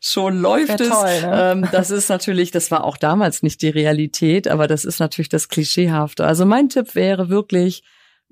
schon 0.00 0.40
läuft 0.40 0.80
es. 0.80 0.88
Toll, 0.88 1.20
ne? 1.22 1.52
Ähm, 1.52 1.68
das 1.72 1.90
ist 1.90 2.08
natürlich, 2.08 2.52
das 2.52 2.70
war 2.70 2.84
auch 2.84 2.96
damals 2.96 3.42
nicht 3.42 3.60
die 3.60 3.70
Realität, 3.70 4.46
aber 4.46 4.68
das 4.68 4.84
ist 4.84 5.00
natürlich 5.00 5.28
das 5.28 5.48
Klischeehafte. 5.48 6.24
Also 6.24 6.46
mein 6.46 6.68
Tipp 6.68 6.94
wäre 6.94 7.28
wirklich, 7.28 7.82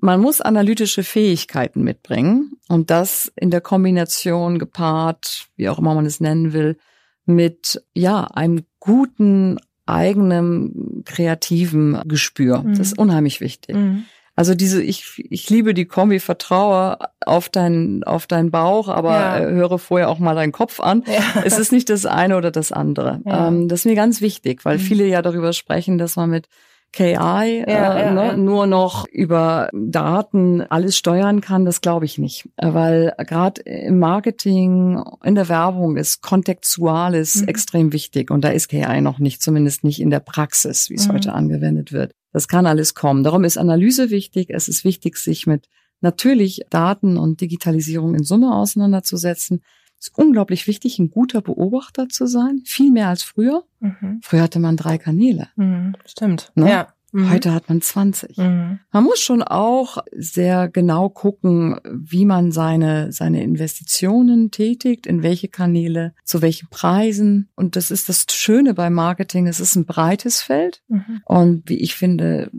man 0.01 0.19
muss 0.19 0.41
analytische 0.41 1.03
Fähigkeiten 1.03 1.83
mitbringen 1.83 2.53
und 2.67 2.89
das 2.89 3.31
in 3.35 3.51
der 3.51 3.61
Kombination 3.61 4.59
gepaart, 4.59 5.47
wie 5.55 5.69
auch 5.69 5.79
immer 5.79 5.95
man 5.95 6.05
es 6.05 6.19
nennen 6.19 6.53
will, 6.53 6.77
mit 7.25 7.83
ja 7.93 8.25
einem 8.25 8.65
guten 8.79 9.59
eigenem 9.85 11.03
kreativen 11.05 12.01
Gespür. 12.05 12.63
Mhm. 12.63 12.77
Das 12.77 12.87
ist 12.87 12.97
unheimlich 12.97 13.41
wichtig. 13.41 13.75
Mhm. 13.75 14.05
Also 14.33 14.55
diese, 14.55 14.81
ich, 14.81 15.23
ich 15.29 15.49
liebe 15.49 15.73
die 15.73 15.85
Kombi, 15.85 16.19
vertraue 16.19 16.97
auf 17.25 17.49
deinen, 17.49 18.03
auf 18.03 18.27
deinen 18.27 18.49
Bauch, 18.49 18.87
aber 18.87 19.11
ja. 19.11 19.39
Äh, 19.39 19.51
höre 19.51 19.77
vorher 19.77 20.09
auch 20.09 20.19
mal 20.19 20.35
deinen 20.35 20.53
Kopf 20.53 20.79
an. 20.79 21.03
Ja. 21.05 21.43
Es 21.43 21.59
ist 21.59 21.71
nicht 21.71 21.89
das 21.89 22.05
eine 22.05 22.37
oder 22.37 22.49
das 22.49 22.71
andere. 22.71 23.21
Ja. 23.25 23.49
Ähm, 23.49 23.67
das 23.67 23.81
ist 23.81 23.85
mir 23.85 23.95
ganz 23.95 24.21
wichtig, 24.21 24.63
weil 24.65 24.77
mhm. 24.77 24.81
viele 24.81 25.05
ja 25.05 25.21
darüber 25.21 25.53
sprechen, 25.53 25.97
dass 25.97 26.15
man 26.15 26.29
mit 26.29 26.47
KI 26.93 27.13
ja, 27.13 27.43
äh, 27.43 27.71
ja, 27.71 28.11
ne, 28.11 28.25
ja. 28.27 28.37
nur 28.37 28.67
noch 28.67 29.05
über 29.07 29.69
Daten 29.73 30.61
alles 30.61 30.97
steuern 30.97 31.39
kann, 31.39 31.65
das 31.65 31.81
glaube 31.81 32.05
ich 32.05 32.17
nicht. 32.17 32.49
Weil 32.57 33.13
gerade 33.17 33.61
im 33.61 33.99
Marketing, 33.99 35.01
in 35.23 35.35
der 35.35 35.47
Werbung 35.47 35.95
ist 35.97 36.21
Kontextuales 36.21 37.41
mhm. 37.41 37.47
extrem 37.47 37.93
wichtig 37.93 38.29
und 38.29 38.43
da 38.43 38.49
ist 38.49 38.67
KI 38.67 39.01
noch 39.01 39.19
nicht, 39.19 39.41
zumindest 39.41 39.83
nicht 39.83 40.01
in 40.01 40.09
der 40.09 40.19
Praxis, 40.19 40.89
wie 40.89 40.95
es 40.95 41.07
mhm. 41.07 41.13
heute 41.13 41.33
angewendet 41.33 41.91
wird. 41.91 42.11
Das 42.33 42.47
kann 42.47 42.65
alles 42.65 42.93
kommen. 42.93 43.23
Darum 43.23 43.43
ist 43.43 43.57
Analyse 43.57 44.09
wichtig. 44.09 44.49
Es 44.49 44.67
ist 44.67 44.83
wichtig, 44.83 45.17
sich 45.17 45.47
mit 45.47 45.67
natürlich 46.01 46.61
Daten 46.69 47.17
und 47.17 47.41
Digitalisierung 47.41 48.15
in 48.15 48.23
Summe 48.23 48.55
auseinanderzusetzen. 48.55 49.61
Es 50.01 50.07
ist 50.07 50.17
unglaublich 50.17 50.65
wichtig, 50.65 50.97
ein 50.97 51.11
guter 51.11 51.41
Beobachter 51.41 52.09
zu 52.09 52.25
sein, 52.25 52.63
viel 52.65 52.91
mehr 52.91 53.09
als 53.09 53.21
früher. 53.21 53.65
Mhm. 53.79 54.19
Früher 54.23 54.41
hatte 54.41 54.59
man 54.59 54.75
drei 54.75 54.97
Kanäle. 54.97 55.49
Mhm, 55.55 55.95
stimmt. 56.05 56.51
Ne? 56.55 56.69
Ja. 56.69 56.87
Mhm. 57.11 57.29
Heute 57.29 57.53
hat 57.53 57.69
man 57.69 57.81
20. 57.81 58.37
Mhm. 58.37 58.79
Man 58.91 59.03
muss 59.03 59.19
schon 59.19 59.43
auch 59.43 59.99
sehr 60.11 60.69
genau 60.69 61.09
gucken, 61.09 61.79
wie 61.83 62.25
man 62.25 62.51
seine, 62.51 63.11
seine 63.11 63.43
Investitionen 63.43 64.49
tätigt, 64.49 65.05
in 65.05 65.21
welche 65.21 65.49
Kanäle, 65.49 66.15
zu 66.23 66.41
welchen 66.41 66.69
Preisen. 66.69 67.49
Und 67.55 67.75
das 67.75 67.91
ist 67.91 68.09
das 68.09 68.25
Schöne 68.31 68.73
beim 68.73 68.93
Marketing. 68.93 69.45
Es 69.45 69.59
ist 69.59 69.75
ein 69.75 69.85
breites 69.85 70.41
Feld. 70.41 70.81
Mhm. 70.87 71.21
Und 71.25 71.69
wie 71.69 71.77
ich 71.77 71.93
finde, 71.93 72.49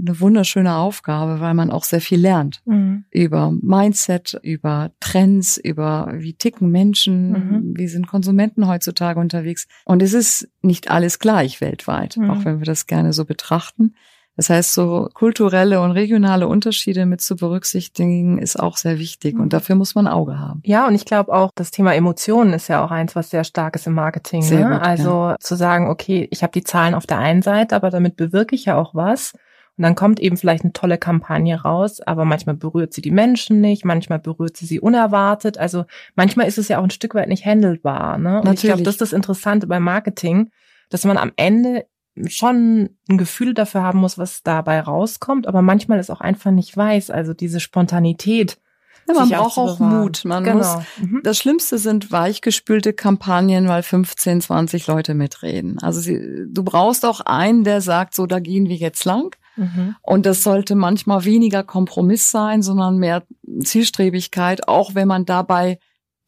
eine 0.00 0.20
wunderschöne 0.20 0.74
Aufgabe, 0.74 1.40
weil 1.40 1.54
man 1.54 1.70
auch 1.70 1.84
sehr 1.84 2.00
viel 2.00 2.20
lernt 2.20 2.60
mhm. 2.64 3.04
über 3.10 3.52
Mindset, 3.60 4.38
über 4.42 4.90
Trends, 5.00 5.56
über 5.56 6.12
wie 6.14 6.34
ticken 6.34 6.70
Menschen, 6.70 7.30
mhm. 7.30 7.74
wie 7.76 7.88
sind 7.88 8.06
Konsumenten 8.06 8.66
heutzutage 8.66 9.20
unterwegs. 9.20 9.66
Und 9.84 10.02
es 10.02 10.14
ist 10.14 10.48
nicht 10.62 10.90
alles 10.90 11.18
gleich 11.18 11.60
weltweit, 11.60 12.16
mhm. 12.16 12.30
auch 12.30 12.44
wenn 12.44 12.58
wir 12.58 12.66
das 12.66 12.86
gerne 12.86 13.12
so 13.12 13.24
betrachten. 13.24 13.94
Das 14.38 14.50
heißt, 14.50 14.72
so 14.72 15.08
kulturelle 15.14 15.80
und 15.80 15.90
regionale 15.90 16.46
Unterschiede 16.46 17.06
mit 17.06 17.20
zu 17.20 17.34
berücksichtigen, 17.34 18.38
ist 18.38 18.56
auch 18.56 18.76
sehr 18.76 19.00
wichtig. 19.00 19.34
Und 19.34 19.46
mhm. 19.46 19.48
dafür 19.48 19.74
muss 19.74 19.96
man 19.96 20.06
Auge 20.06 20.38
haben. 20.38 20.62
Ja, 20.64 20.86
und 20.86 20.94
ich 20.94 21.04
glaube 21.04 21.32
auch, 21.32 21.50
das 21.56 21.72
Thema 21.72 21.92
Emotionen 21.92 22.52
ist 22.52 22.68
ja 22.68 22.84
auch 22.84 22.92
eins, 22.92 23.16
was 23.16 23.30
sehr 23.30 23.42
stark 23.42 23.74
ist 23.74 23.88
im 23.88 23.94
Marketing. 23.94 24.48
Ne? 24.48 24.62
gut, 24.62 24.80
also 24.80 25.10
ja. 25.30 25.36
zu 25.40 25.56
sagen, 25.56 25.90
okay, 25.90 26.28
ich 26.30 26.44
habe 26.44 26.52
die 26.52 26.62
Zahlen 26.62 26.94
auf 26.94 27.04
der 27.04 27.18
einen 27.18 27.42
Seite, 27.42 27.74
aber 27.74 27.90
damit 27.90 28.16
bewirke 28.16 28.54
ich 28.54 28.66
ja 28.66 28.76
auch 28.76 28.94
was. 28.94 29.32
Und 29.78 29.84
dann 29.84 29.94
kommt 29.94 30.18
eben 30.18 30.36
vielleicht 30.36 30.64
eine 30.64 30.72
tolle 30.72 30.98
Kampagne 30.98 31.62
raus, 31.62 32.00
aber 32.00 32.24
manchmal 32.24 32.56
berührt 32.56 32.92
sie 32.92 33.00
die 33.00 33.12
Menschen 33.12 33.60
nicht, 33.60 33.84
manchmal 33.84 34.18
berührt 34.18 34.56
sie 34.56 34.66
sie 34.66 34.80
unerwartet. 34.80 35.56
Also 35.56 35.84
manchmal 36.16 36.48
ist 36.48 36.58
es 36.58 36.66
ja 36.66 36.80
auch 36.80 36.82
ein 36.82 36.90
Stück 36.90 37.14
weit 37.14 37.28
nicht 37.28 37.46
handelbar. 37.46 38.18
Ne? 38.18 38.38
Und 38.38 38.44
Natürlich. 38.44 38.64
ich 38.64 38.68
glaube, 38.70 38.82
das 38.82 38.94
ist 38.94 39.00
das 39.00 39.12
Interessante 39.12 39.68
beim 39.68 39.84
Marketing, 39.84 40.50
dass 40.90 41.04
man 41.04 41.16
am 41.16 41.30
Ende 41.36 41.86
schon 42.26 42.90
ein 43.08 43.18
Gefühl 43.18 43.54
dafür 43.54 43.82
haben 43.82 44.00
muss, 44.00 44.18
was 44.18 44.42
dabei 44.42 44.80
rauskommt, 44.80 45.46
aber 45.46 45.62
manchmal 45.62 46.00
ist 46.00 46.10
auch 46.10 46.20
einfach 46.20 46.50
nicht 46.50 46.76
weiß. 46.76 47.10
Also 47.10 47.32
diese 47.32 47.60
Spontanität. 47.60 48.58
Ja, 49.06 49.14
man 49.14 49.28
braucht 49.28 49.58
auch 49.58 49.78
Mut. 49.78 50.24
Man 50.24 50.42
genau. 50.42 50.56
muss, 50.56 50.76
mhm. 51.00 51.20
das 51.22 51.38
Schlimmste 51.38 51.78
sind 51.78 52.10
weichgespülte 52.10 52.92
Kampagnen, 52.92 53.68
weil 53.68 53.84
15, 53.84 54.40
20 54.40 54.88
Leute 54.88 55.14
mitreden. 55.14 55.78
Also 55.80 56.00
sie, 56.00 56.46
du 56.48 56.64
brauchst 56.64 57.06
auch 57.06 57.20
einen, 57.20 57.62
der 57.62 57.80
sagt, 57.80 58.14
so, 58.14 58.26
da 58.26 58.40
gehen 58.40 58.68
wir 58.68 58.76
jetzt 58.76 59.04
lang. 59.04 59.36
Mhm. 59.58 59.96
Und 60.02 60.26
das 60.26 60.42
sollte 60.42 60.74
manchmal 60.74 61.24
weniger 61.24 61.62
Kompromiss 61.62 62.30
sein, 62.30 62.62
sondern 62.62 62.98
mehr 62.98 63.24
Zielstrebigkeit, 63.62 64.68
auch 64.68 64.94
wenn 64.94 65.08
man 65.08 65.24
dabei 65.24 65.78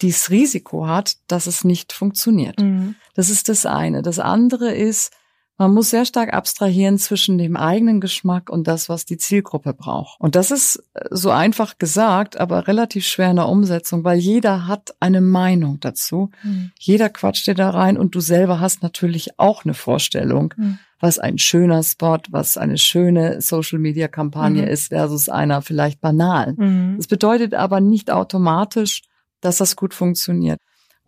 dieses 0.02 0.30
Risiko 0.30 0.86
hat, 0.86 1.16
dass 1.28 1.46
es 1.46 1.64
nicht 1.64 1.92
funktioniert. 1.92 2.60
Mhm. 2.60 2.96
Das 3.14 3.30
ist 3.30 3.48
das 3.48 3.66
eine. 3.66 4.02
Das 4.02 4.18
andere 4.18 4.72
ist, 4.72 5.12
man 5.60 5.74
muss 5.74 5.90
sehr 5.90 6.06
stark 6.06 6.32
abstrahieren 6.32 6.96
zwischen 6.96 7.36
dem 7.36 7.54
eigenen 7.54 8.00
Geschmack 8.00 8.48
und 8.48 8.66
das, 8.66 8.88
was 8.88 9.04
die 9.04 9.18
Zielgruppe 9.18 9.74
braucht. 9.74 10.18
Und 10.18 10.34
das 10.34 10.50
ist 10.50 10.82
äh, 10.94 11.04
so 11.10 11.30
einfach 11.30 11.76
gesagt, 11.76 12.40
aber 12.40 12.66
relativ 12.66 13.06
schwer 13.06 13.28
in 13.28 13.36
der 13.36 13.46
Umsetzung, 13.46 14.02
weil 14.02 14.18
jeder 14.18 14.66
hat 14.66 14.94
eine 15.00 15.20
Meinung 15.20 15.78
dazu. 15.78 16.30
Mhm. 16.42 16.70
Jeder 16.78 17.10
quatscht 17.10 17.46
dir 17.46 17.54
da 17.54 17.68
rein 17.68 17.98
und 17.98 18.14
du 18.14 18.20
selber 18.20 18.58
hast 18.58 18.82
natürlich 18.82 19.38
auch 19.38 19.64
eine 19.64 19.74
Vorstellung. 19.74 20.54
Mhm 20.56 20.78
was 21.02 21.18
ein 21.18 21.38
schöner 21.38 21.82
Spot, 21.82 22.18
was 22.28 22.58
eine 22.58 22.76
schöne 22.76 23.40
Social-Media-Kampagne 23.40 24.60
mhm. 24.64 24.68
ist 24.68 24.88
versus 24.88 25.30
einer 25.30 25.62
vielleicht 25.62 26.02
banalen. 26.02 26.56
Mhm. 26.58 26.96
Das 26.98 27.06
bedeutet 27.06 27.54
aber 27.54 27.80
nicht 27.80 28.10
automatisch, 28.10 29.00
dass 29.40 29.56
das 29.56 29.76
gut 29.76 29.94
funktioniert. 29.94 30.60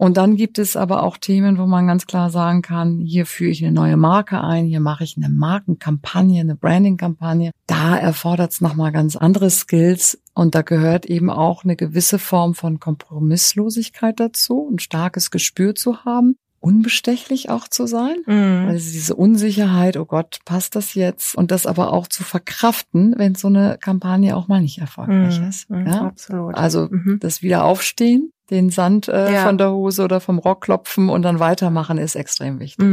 Und 0.03 0.17
dann 0.17 0.35
gibt 0.35 0.59
es 0.59 0.75
aber 0.75 1.05
auch 1.05 1.17
Themen, 1.17 1.59
wo 1.59 1.67
man 1.67 1.87
ganz 1.87 2.09
klar 2.09 2.29
sagen 2.29 2.61
kann, 2.61 2.99
hier 2.99 3.25
führe 3.25 3.53
ich 3.53 3.63
eine 3.63 3.71
neue 3.71 3.97
Marke 3.97 4.41
ein, 4.41 4.65
hier 4.65 4.81
mache 4.81 5.05
ich 5.05 5.17
eine 5.17 5.29
Markenkampagne, 5.29 6.41
eine 6.41 6.57
Branding-Kampagne. 6.57 7.53
Da 7.69 7.97
erfordert 7.97 8.51
es 8.51 8.61
nochmal 8.61 8.91
ganz 8.91 9.15
andere 9.15 9.49
Skills 9.49 10.21
und 10.35 10.57
da 10.57 10.63
gehört 10.63 11.07
eben 11.07 11.31
auch 11.31 11.63
eine 11.63 11.77
gewisse 11.77 12.19
Form 12.19 12.57
von 12.57 12.81
Kompromisslosigkeit 12.81 14.19
dazu, 14.19 14.69
ein 14.73 14.81
starkes 14.81 15.31
Gespür 15.31 15.77
zu 15.77 16.05
haben 16.05 16.35
unbestechlich 16.63 17.51
auch 17.51 17.69
zu 17.69 17.87
sein. 17.87 18.17
Mhm. 18.27 18.69
Also 18.69 18.93
diese 18.93 19.15
Unsicherheit, 19.15 19.97
oh 19.97 20.05
Gott, 20.05 20.39
passt 20.45 20.77
das 20.77 20.95
jetzt? 20.95 21.35
Und 21.35 21.51
das 21.51 21.67
aber 21.67 21.93
auch 21.93 22.07
zu 22.07 22.23
verkraften, 22.23 23.15
wenn 23.17 23.35
so 23.35 23.49
eine 23.49 23.77
Kampagne 23.81 24.37
auch 24.37 24.49
mal 24.49 24.61
nicht 24.61 24.79
erfolgreich 24.79 25.41
mhm. 25.41 25.49
ist. 25.49 25.69
Mhm, 25.69 25.87
ja? 25.87 26.07
Absolut. 26.07 26.55
Also 26.55 26.89
mhm. 26.91 27.19
das 27.21 27.43
Wiederaufstehen, 27.43 28.33
den 28.51 28.71
Sand 28.71 29.09
äh, 29.09 29.33
ja. 29.33 29.45
von 29.45 29.59
der 29.59 29.73
Hose 29.73 30.05
oder 30.05 30.21
vom 30.21 30.39
Rock 30.39 30.63
klopfen 30.63 31.09
und 31.09 31.23
dann 31.23 31.41
weitermachen 31.41 31.99
ist 31.99 32.15
extrem 32.15 32.61
wichtig. 32.61 32.87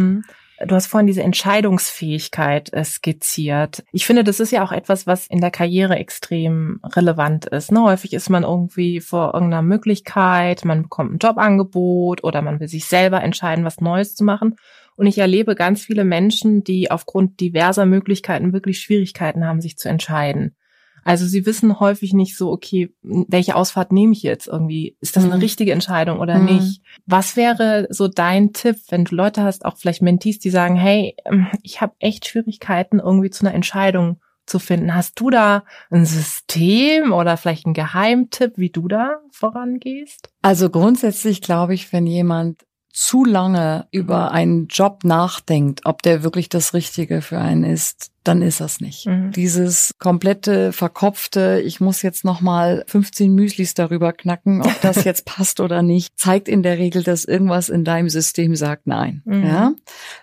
Du 0.68 0.76
hast 0.76 0.88
vorhin 0.88 1.08
diese 1.08 1.24
Entscheidungsfähigkeit 1.24 2.74
äh, 2.74 2.84
skizziert. 2.84 3.84
Ich 3.92 4.06
finde, 4.06 4.24
das 4.24 4.40
ist 4.40 4.52
ja 4.52 4.64
auch 4.64 4.72
etwas, 4.72 5.08
was 5.08 5.28
in 5.28 5.40
der 5.40 5.52
Karriere 5.52 5.96
extrem 5.96 6.82
relevant 6.84 7.46
ist. 7.46 7.72
Ne? 7.72 7.82
Häufig 7.82 8.14
ist 8.14 8.30
man 8.30 8.44
irgendwie 8.44 9.00
vor 9.00 9.34
irgendeiner 9.34 9.62
Möglichkeit, 9.62 10.66
man 10.66 10.84
bekommt 10.84 11.14
ein 11.14 11.20
Jobangebot 11.20 12.24
oder 12.24 12.42
man 12.42 12.60
will 12.60 12.68
sich 12.68 12.86
selber 12.86 13.24
entscheiden, 13.24 13.64
was 13.64 13.80
Neues 13.80 14.16
zu 14.16 14.24
machen. 14.24 14.56
Und 14.96 15.08
ich 15.08 15.18
erlebe 15.18 15.56
ganz 15.56 15.82
viele 15.82 16.04
Menschen, 16.04 16.64
die 16.66 16.92
aufgrund 16.92 17.40
diverser 17.40 17.86
Möglichkeiten 17.86 18.52
wirklich 18.52 18.82
Schwierigkeiten 18.82 19.46
haben, 19.46 19.62
sich 19.62 19.78
zu 19.78 19.88
entscheiden. 19.88 20.58
Also 21.04 21.26
sie 21.26 21.46
wissen 21.46 21.80
häufig 21.80 22.14
nicht 22.14 22.38
so, 22.38 22.52
okay, 22.52 22.94
welche 23.02 23.56
Ausfahrt 23.56 23.92
nehme 23.92 24.14
ich 24.14 24.24
jetzt 24.24 24.48
irgendwie? 24.48 24.98
Ist 25.02 25.16
das 25.16 25.24
eine 25.26 25.36
mhm. 25.36 25.42
richtige 25.42 25.72
Entscheidung 25.72 26.20
oder 26.20 26.38
mhm. 26.38 26.46
nicht? 26.46 26.82
Was 27.06 27.36
wäre 27.36 27.88
so 27.90 28.08
dein 28.08 28.54
Tipp, 28.54 28.78
wenn 28.90 29.06
du 29.06 29.16
Leute 29.16 29.44
hast, 29.44 29.66
auch 29.66 29.78
vielleicht 29.78 30.02
Mentees, 30.02 30.40
die 30.40 30.50
sagen, 30.50 30.76
hey, 30.76 31.16
ähm, 31.26 31.48
ich 31.64 31.82
habe 31.82 31.94
echt 32.00 32.28
Schwierigkeiten, 32.28 33.00
irgendwie 33.00 33.30
zu 33.30 33.46
einer 33.46 33.56
Entscheidung 33.56 34.20
zu 34.50 34.60
finden. 34.60 34.96
Hast 34.96 35.20
du 35.20 35.30
da 35.30 35.64
ein 35.90 36.06
System 36.06 37.14
oder 37.14 37.38
vielleicht 37.38 37.66
einen 37.66 37.74
Geheimtipp, 37.74 38.54
wie 38.58 38.72
du 38.72 38.88
da 38.88 39.20
vorangehst? 39.32 40.30
Also 40.42 40.70
grundsätzlich 40.70 41.42
glaube 41.42 41.74
ich, 41.74 41.94
wenn 41.94 42.08
jemand 42.08 42.66
zu 42.92 43.24
lange 43.24 43.88
über 43.92 44.30
mhm. 44.30 44.36
einen 44.36 44.68
Job 44.68 45.04
nachdenkt, 45.04 45.86
ob 45.86 46.02
der 46.02 46.24
wirklich 46.24 46.50
das 46.50 46.74
Richtige 46.74 47.22
für 47.22 47.38
einen 47.40 47.64
ist, 47.64 48.12
dann 48.24 48.42
ist 48.42 48.62
das 48.62 48.82
nicht. 48.82 49.06
Mhm. 49.06 49.32
Dieses 49.32 49.96
komplette 50.00 50.74
verkopfte, 50.74 51.62
ich 51.64 51.80
muss 51.80 52.02
jetzt 52.02 52.26
noch 52.26 52.42
mal 52.42 52.84
15 52.88 53.34
Müslis 53.34 53.74
darüber 53.74 54.12
knacken, 54.12 54.62
ob 54.62 54.82
das 54.82 55.04
jetzt 55.06 55.26
passt 55.26 55.60
oder 55.60 55.82
nicht, 55.82 56.18
zeigt 56.20 56.48
in 56.48 56.64
der 56.64 56.78
Regel, 56.78 57.04
dass 57.04 57.26
irgendwas 57.26 57.70
in 57.70 57.84
deinem 57.84 58.10
System 58.10 58.56
sagt 58.56 58.88
nein. 58.88 59.22
Mhm. 59.26 59.44
Ja? 59.44 59.74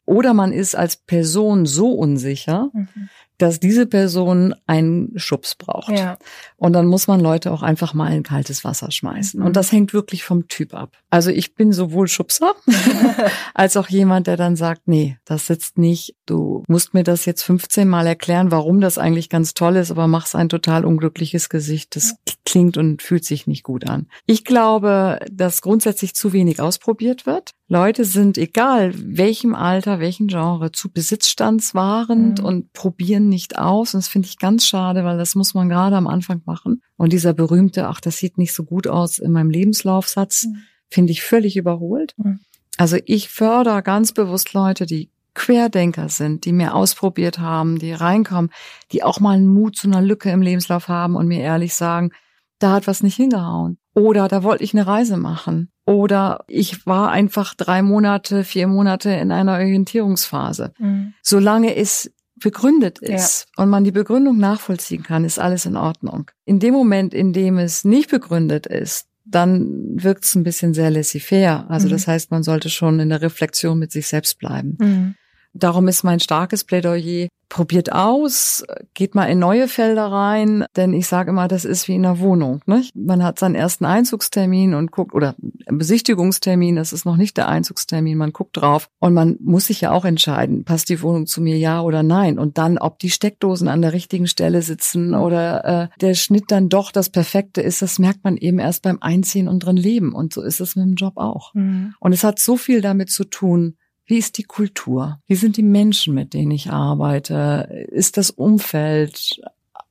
Oder 0.04 0.34
man 0.34 0.52
ist 0.52 0.74
als 0.74 0.96
Person 0.96 1.66
so 1.66 1.92
unsicher, 1.92 2.70
mhm 2.72 3.08
dass 3.38 3.60
diese 3.60 3.86
Person 3.86 4.54
einen 4.66 5.12
Schubs 5.18 5.54
braucht. 5.54 5.90
Ja. 5.90 6.16
Und 6.58 6.72
dann 6.72 6.86
muss 6.86 7.06
man 7.06 7.20
Leute 7.20 7.52
auch 7.52 7.62
einfach 7.62 7.92
mal 7.92 8.12
in 8.12 8.22
kaltes 8.22 8.64
Wasser 8.64 8.90
schmeißen. 8.90 9.40
Mhm. 9.40 9.46
Und 9.46 9.56
das 9.56 9.72
hängt 9.72 9.92
wirklich 9.92 10.24
vom 10.24 10.48
Typ 10.48 10.74
ab. 10.74 10.96
Also 11.10 11.30
ich 11.30 11.54
bin 11.54 11.72
sowohl 11.72 12.08
Schubser 12.08 12.54
als 13.54 13.76
auch 13.76 13.88
jemand, 13.88 14.26
der 14.26 14.36
dann 14.36 14.56
sagt, 14.56 14.88
nee, 14.88 15.18
das 15.24 15.46
sitzt 15.46 15.76
nicht. 15.76 16.14
Du 16.24 16.64
musst 16.66 16.94
mir 16.94 17.04
das 17.04 17.26
jetzt 17.26 17.42
15 17.42 17.88
Mal 17.88 18.06
erklären, 18.06 18.50
warum 18.50 18.80
das 18.80 18.96
eigentlich 18.96 19.28
ganz 19.28 19.54
toll 19.54 19.76
ist, 19.76 19.90
aber 19.90 20.06
machst 20.06 20.34
ein 20.34 20.48
total 20.48 20.84
unglückliches 20.84 21.48
Gesicht. 21.48 21.94
Das 21.94 22.16
klingt 22.46 22.78
und 22.78 23.02
fühlt 23.02 23.24
sich 23.24 23.46
nicht 23.46 23.62
gut 23.62 23.88
an. 23.88 24.06
Ich 24.26 24.44
glaube, 24.44 25.20
dass 25.30 25.60
grundsätzlich 25.60 26.14
zu 26.14 26.32
wenig 26.32 26.60
ausprobiert 26.60 27.26
wird. 27.26 27.52
Leute 27.68 28.04
sind, 28.04 28.38
egal 28.38 28.94
welchem 28.96 29.54
Alter, 29.54 29.98
welchen 29.98 30.28
Genre, 30.28 30.70
zu 30.70 30.90
besitzstandswahrend 30.90 32.38
mhm. 32.38 32.44
und 32.44 32.72
probieren 32.72 33.28
nicht 33.28 33.58
aus. 33.58 33.92
Und 33.92 33.98
das 33.98 34.08
finde 34.08 34.28
ich 34.28 34.38
ganz 34.38 34.66
schade, 34.66 35.04
weil 35.04 35.18
das 35.18 35.34
muss 35.34 35.52
man 35.52 35.68
gerade 35.68 35.96
am 35.96 36.06
Anfang 36.06 36.42
machen. 36.46 36.82
Und 36.96 37.12
dieser 37.12 37.32
berühmte, 37.32 37.88
ach, 37.88 38.00
das 38.00 38.18
sieht 38.18 38.38
nicht 38.38 38.52
so 38.52 38.64
gut 38.64 38.86
aus 38.86 39.18
in 39.18 39.32
meinem 39.32 39.50
Lebenslaufsatz, 39.50 40.46
mhm. 40.46 40.62
finde 40.88 41.12
ich 41.12 41.22
völlig 41.22 41.56
überholt. 41.56 42.14
Mhm. 42.16 42.40
Also 42.78 42.98
ich 43.04 43.28
fördere 43.28 43.82
ganz 43.82 44.12
bewusst 44.12 44.52
Leute, 44.52 44.86
die 44.86 45.10
Querdenker 45.34 46.08
sind, 46.08 46.44
die 46.44 46.52
mehr 46.52 46.74
ausprobiert 46.74 47.38
haben, 47.38 47.78
die 47.78 47.92
reinkommen, 47.92 48.50
die 48.92 49.02
auch 49.02 49.20
mal 49.20 49.36
einen 49.36 49.48
Mut 49.48 49.76
zu 49.76 49.86
einer 49.86 50.02
Lücke 50.02 50.30
im 50.30 50.42
Lebenslauf 50.42 50.88
haben 50.88 51.14
und 51.14 51.28
mir 51.28 51.40
ehrlich 51.40 51.74
sagen, 51.74 52.10
da 52.58 52.72
hat 52.72 52.86
was 52.86 53.02
nicht 53.02 53.16
hingehauen. 53.16 53.78
Oder 53.94 54.28
da 54.28 54.42
wollte 54.42 54.64
ich 54.64 54.74
eine 54.74 54.86
Reise 54.86 55.16
machen. 55.16 55.70
Oder 55.84 56.44
ich 56.48 56.86
war 56.86 57.10
einfach 57.10 57.54
drei 57.54 57.82
Monate, 57.82 58.44
vier 58.44 58.66
Monate 58.66 59.10
in 59.10 59.30
einer 59.30 59.52
Orientierungsphase. 59.52 60.72
Mhm. 60.78 61.14
Solange 61.22 61.76
es 61.76 62.12
begründet 62.40 62.98
ist 62.98 63.46
ja. 63.56 63.62
und 63.62 63.70
man 63.70 63.84
die 63.84 63.92
Begründung 63.92 64.38
nachvollziehen 64.38 65.02
kann, 65.02 65.24
ist 65.24 65.38
alles 65.38 65.66
in 65.66 65.76
Ordnung. 65.76 66.30
In 66.44 66.58
dem 66.58 66.74
Moment, 66.74 67.14
in 67.14 67.32
dem 67.32 67.58
es 67.58 67.84
nicht 67.84 68.10
begründet 68.10 68.66
ist, 68.66 69.08
dann 69.24 70.00
wirkt 70.02 70.24
es 70.24 70.34
ein 70.34 70.44
bisschen 70.44 70.72
sehr 70.72 70.90
laissez-faire. 70.90 71.68
Also 71.68 71.88
mhm. 71.88 71.92
das 71.92 72.06
heißt, 72.06 72.30
man 72.30 72.42
sollte 72.42 72.70
schon 72.70 73.00
in 73.00 73.08
der 73.08 73.22
Reflexion 73.22 73.78
mit 73.78 73.90
sich 73.90 74.06
selbst 74.06 74.38
bleiben. 74.38 74.76
Mhm. 74.80 75.14
Darum 75.58 75.88
ist 75.88 76.04
mein 76.04 76.20
starkes 76.20 76.64
Plädoyer, 76.64 77.28
probiert 77.48 77.92
aus, 77.92 78.64
geht 78.94 79.14
mal 79.14 79.26
in 79.26 79.38
neue 79.38 79.68
Felder 79.68 80.06
rein, 80.06 80.64
denn 80.74 80.92
ich 80.92 81.06
sage 81.06 81.30
immer, 81.30 81.48
das 81.48 81.64
ist 81.64 81.86
wie 81.88 81.94
in 81.94 82.04
einer 82.04 82.18
Wohnung. 82.18 82.60
Ne? 82.66 82.84
Man 82.94 83.22
hat 83.22 83.38
seinen 83.38 83.54
ersten 83.54 83.84
Einzugstermin 83.84 84.74
und 84.74 84.90
guckt, 84.90 85.14
oder 85.14 85.36
Besichtigungstermin, 85.66 86.76
das 86.76 86.92
ist 86.92 87.04
noch 87.04 87.16
nicht 87.16 87.36
der 87.36 87.48
Einzugstermin, 87.48 88.18
man 88.18 88.32
guckt 88.32 88.56
drauf 88.56 88.88
und 88.98 89.14
man 89.14 89.36
muss 89.40 89.66
sich 89.66 89.80
ja 89.80 89.92
auch 89.92 90.04
entscheiden, 90.04 90.64
passt 90.64 90.88
die 90.88 91.00
Wohnung 91.02 91.26
zu 91.26 91.40
mir, 91.40 91.56
ja 91.56 91.80
oder 91.82 92.02
nein. 92.02 92.38
Und 92.38 92.58
dann, 92.58 92.78
ob 92.78 92.98
die 92.98 93.10
Steckdosen 93.10 93.68
an 93.68 93.82
der 93.82 93.92
richtigen 93.92 94.26
Stelle 94.26 94.62
sitzen 94.62 95.14
oder 95.14 95.64
äh, 95.64 95.88
der 96.00 96.14
Schnitt 96.14 96.46
dann 96.48 96.68
doch 96.68 96.90
das 96.90 97.10
Perfekte 97.10 97.60
ist, 97.60 97.80
das 97.80 97.98
merkt 97.98 98.24
man 98.24 98.36
eben 98.36 98.58
erst 98.58 98.82
beim 98.82 98.98
Einziehen 99.00 99.48
und 99.48 99.60
drin 99.60 99.76
leben. 99.76 100.12
Und 100.12 100.34
so 100.34 100.42
ist 100.42 100.60
es 100.60 100.76
mit 100.76 100.84
dem 100.84 100.94
Job 100.94 101.16
auch. 101.16 101.54
Mhm. 101.54 101.94
Und 102.00 102.12
es 102.12 102.24
hat 102.24 102.38
so 102.38 102.56
viel 102.56 102.80
damit 102.80 103.10
zu 103.10 103.24
tun, 103.24 103.76
wie 104.06 104.18
ist 104.18 104.38
die 104.38 104.44
Kultur? 104.44 105.20
Wie 105.26 105.34
sind 105.34 105.56
die 105.56 105.62
Menschen, 105.62 106.14
mit 106.14 106.32
denen 106.32 106.52
ich 106.52 106.70
arbeite? 106.70 107.86
Ist 107.90 108.16
das 108.16 108.30
Umfeld 108.30 109.40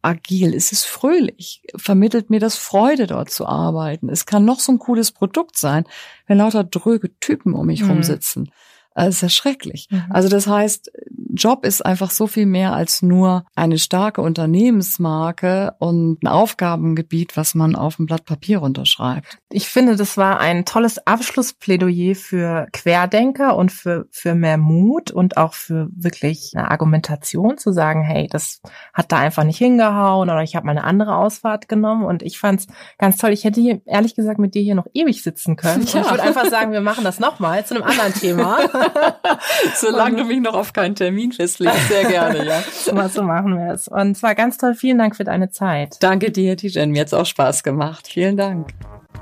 agil? 0.01 0.53
Ist 0.53 0.71
es 0.71 0.85
fröhlich? 0.85 1.61
Vermittelt 1.75 2.29
mir 2.29 2.39
das 2.39 2.55
Freude, 2.55 3.07
dort 3.07 3.29
zu 3.29 3.45
arbeiten? 3.45 4.09
Es 4.09 4.25
kann 4.25 4.45
noch 4.45 4.61
so 4.61 4.71
ein 4.71 4.79
cooles 4.79 5.11
Produkt 5.11 5.57
sein, 5.57 5.85
wenn 6.27 6.37
lauter 6.37 6.63
dröge 6.63 7.17
Typen 7.19 7.53
um 7.53 7.65
mich 7.65 7.83
mhm. 7.83 7.91
rumsitzen. 7.91 8.51
Das 8.95 9.15
ist 9.15 9.21
ja 9.21 9.29
schrecklich. 9.29 9.87
Mhm. 9.91 10.05
Also 10.09 10.29
das 10.29 10.47
heißt, 10.47 10.91
Job 11.35 11.65
ist 11.65 11.85
einfach 11.85 12.11
so 12.11 12.27
viel 12.27 12.45
mehr 12.45 12.73
als 12.73 13.01
nur 13.01 13.45
eine 13.55 13.77
starke 13.77 14.21
Unternehmensmarke 14.21 15.75
und 15.79 16.23
ein 16.23 16.27
Aufgabengebiet, 16.27 17.35
was 17.35 17.55
man 17.55 17.75
auf 17.75 17.99
ein 17.99 18.05
Blatt 18.05 18.25
Papier 18.25 18.61
unterschreibt. 18.61 19.37
Ich 19.51 19.67
finde, 19.67 19.97
das 19.97 20.15
war 20.17 20.39
ein 20.39 20.63
tolles 20.63 21.05
Abschlussplädoyer 21.05 22.15
für 22.15 22.67
Querdenker 22.71 23.57
und 23.57 23.71
für, 23.71 24.07
für 24.11 24.33
mehr 24.33 24.57
Mut 24.57 25.11
und 25.11 25.35
auch 25.35 25.53
für 25.53 25.89
wirklich 25.93 26.53
eine 26.55 26.71
Argumentation 26.71 27.57
zu 27.57 27.73
sagen, 27.73 28.01
hey, 28.01 28.27
das 28.31 28.61
hat 28.93 29.11
da 29.11 29.17
einfach 29.17 29.43
nicht 29.43 29.57
hingehauen 29.57 30.29
oder 30.29 30.41
ich 30.41 30.55
habe 30.55 30.65
mal 30.65 30.71
eine 30.71 30.85
andere 30.85 31.17
Ausfahrt 31.17 31.67
genommen 31.67 32.05
und 32.05 32.23
ich 32.23 32.39
fand 32.39 32.61
es 32.61 32.67
ganz 32.97 33.17
toll. 33.17 33.31
Ich 33.31 33.43
hätte 33.43 33.59
hier, 33.59 33.81
ehrlich 33.85 34.15
gesagt 34.15 34.39
mit 34.39 34.55
dir 34.55 34.61
hier 34.61 34.75
noch 34.75 34.87
ewig 34.93 35.21
sitzen 35.21 35.55
können. 35.57 35.85
Ja. 35.95 36.01
Ich 36.01 36.09
würde 36.09 36.23
einfach 36.23 36.45
sagen, 36.47 36.71
wir 36.73 36.81
machen 36.81 37.03
das 37.03 37.19
nochmal 37.19 37.65
zu 37.65 37.75
einem 37.75 37.83
anderen 37.83 38.13
Thema. 38.13 38.57
Solange 39.75 40.17
du 40.17 40.23
mich 40.25 40.41
noch 40.41 40.53
auf 40.53 40.73
keinen 40.73 40.95
Termin 40.95 41.31
festlegst, 41.31 41.87
sehr 41.89 42.05
gerne, 42.05 42.45
ja. 42.45 42.61
so 43.09 43.23
machen 43.23 43.57
wir 43.57 43.73
es. 43.73 43.87
Und 43.87 44.15
zwar 44.15 44.35
ganz 44.35 44.57
toll. 44.57 44.75
Vielen 44.75 44.97
Dank 44.97 45.15
für 45.15 45.23
deine 45.23 45.49
Zeit. 45.49 45.97
Danke 45.99 46.31
dir, 46.31 46.57
Tijen. 46.57 46.91
Mir 46.91 47.01
hat's 47.01 47.13
auch 47.13 47.25
Spaß 47.25 47.63
gemacht. 47.63 48.07
Vielen 48.07 48.37
Dank. 48.37 48.69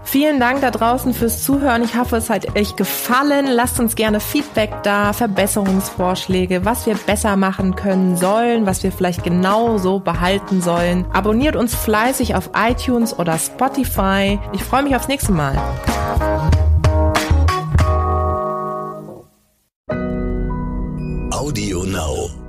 Vielen 0.04 0.40
Dank 0.40 0.62
da 0.62 0.70
draußen 0.70 1.14
fürs 1.14 1.44
Zuhören. 1.44 1.84
Ich 1.84 1.96
hoffe, 1.96 2.18
es 2.18 2.30
hat 2.30 2.56
euch 2.58 2.76
gefallen. 2.76 3.48
Lasst 3.48 3.80
uns 3.80 3.96
gerne 3.96 4.20
Feedback 4.20 4.84
da, 4.84 5.14
Verbesserungsvorschläge, 5.14 6.66
was 6.66 6.86
wir 6.86 6.96
besser 6.96 7.36
machen 7.36 7.76
können 7.76 8.18
sollen, 8.18 8.66
was 8.66 8.84
wir 8.84 8.92
vielleicht 8.92 9.24
genau 9.24 9.78
so 9.78 10.00
behalten 10.00 10.62
sollen. 10.62 11.06
Abonniert 11.14 11.56
uns 11.56 11.74
fleißig 11.74 12.36
auf 12.36 12.52
iTunes 12.56 13.18
oder 13.18 13.38
Spotify. 13.38 14.40
Ich 14.52 14.64
freue 14.64 14.84
mich 14.84 14.96
aufs 14.96 15.08
nächste 15.08 15.32
Mal. 15.32 15.58
Audio 21.34 21.82
Now. 21.82 22.43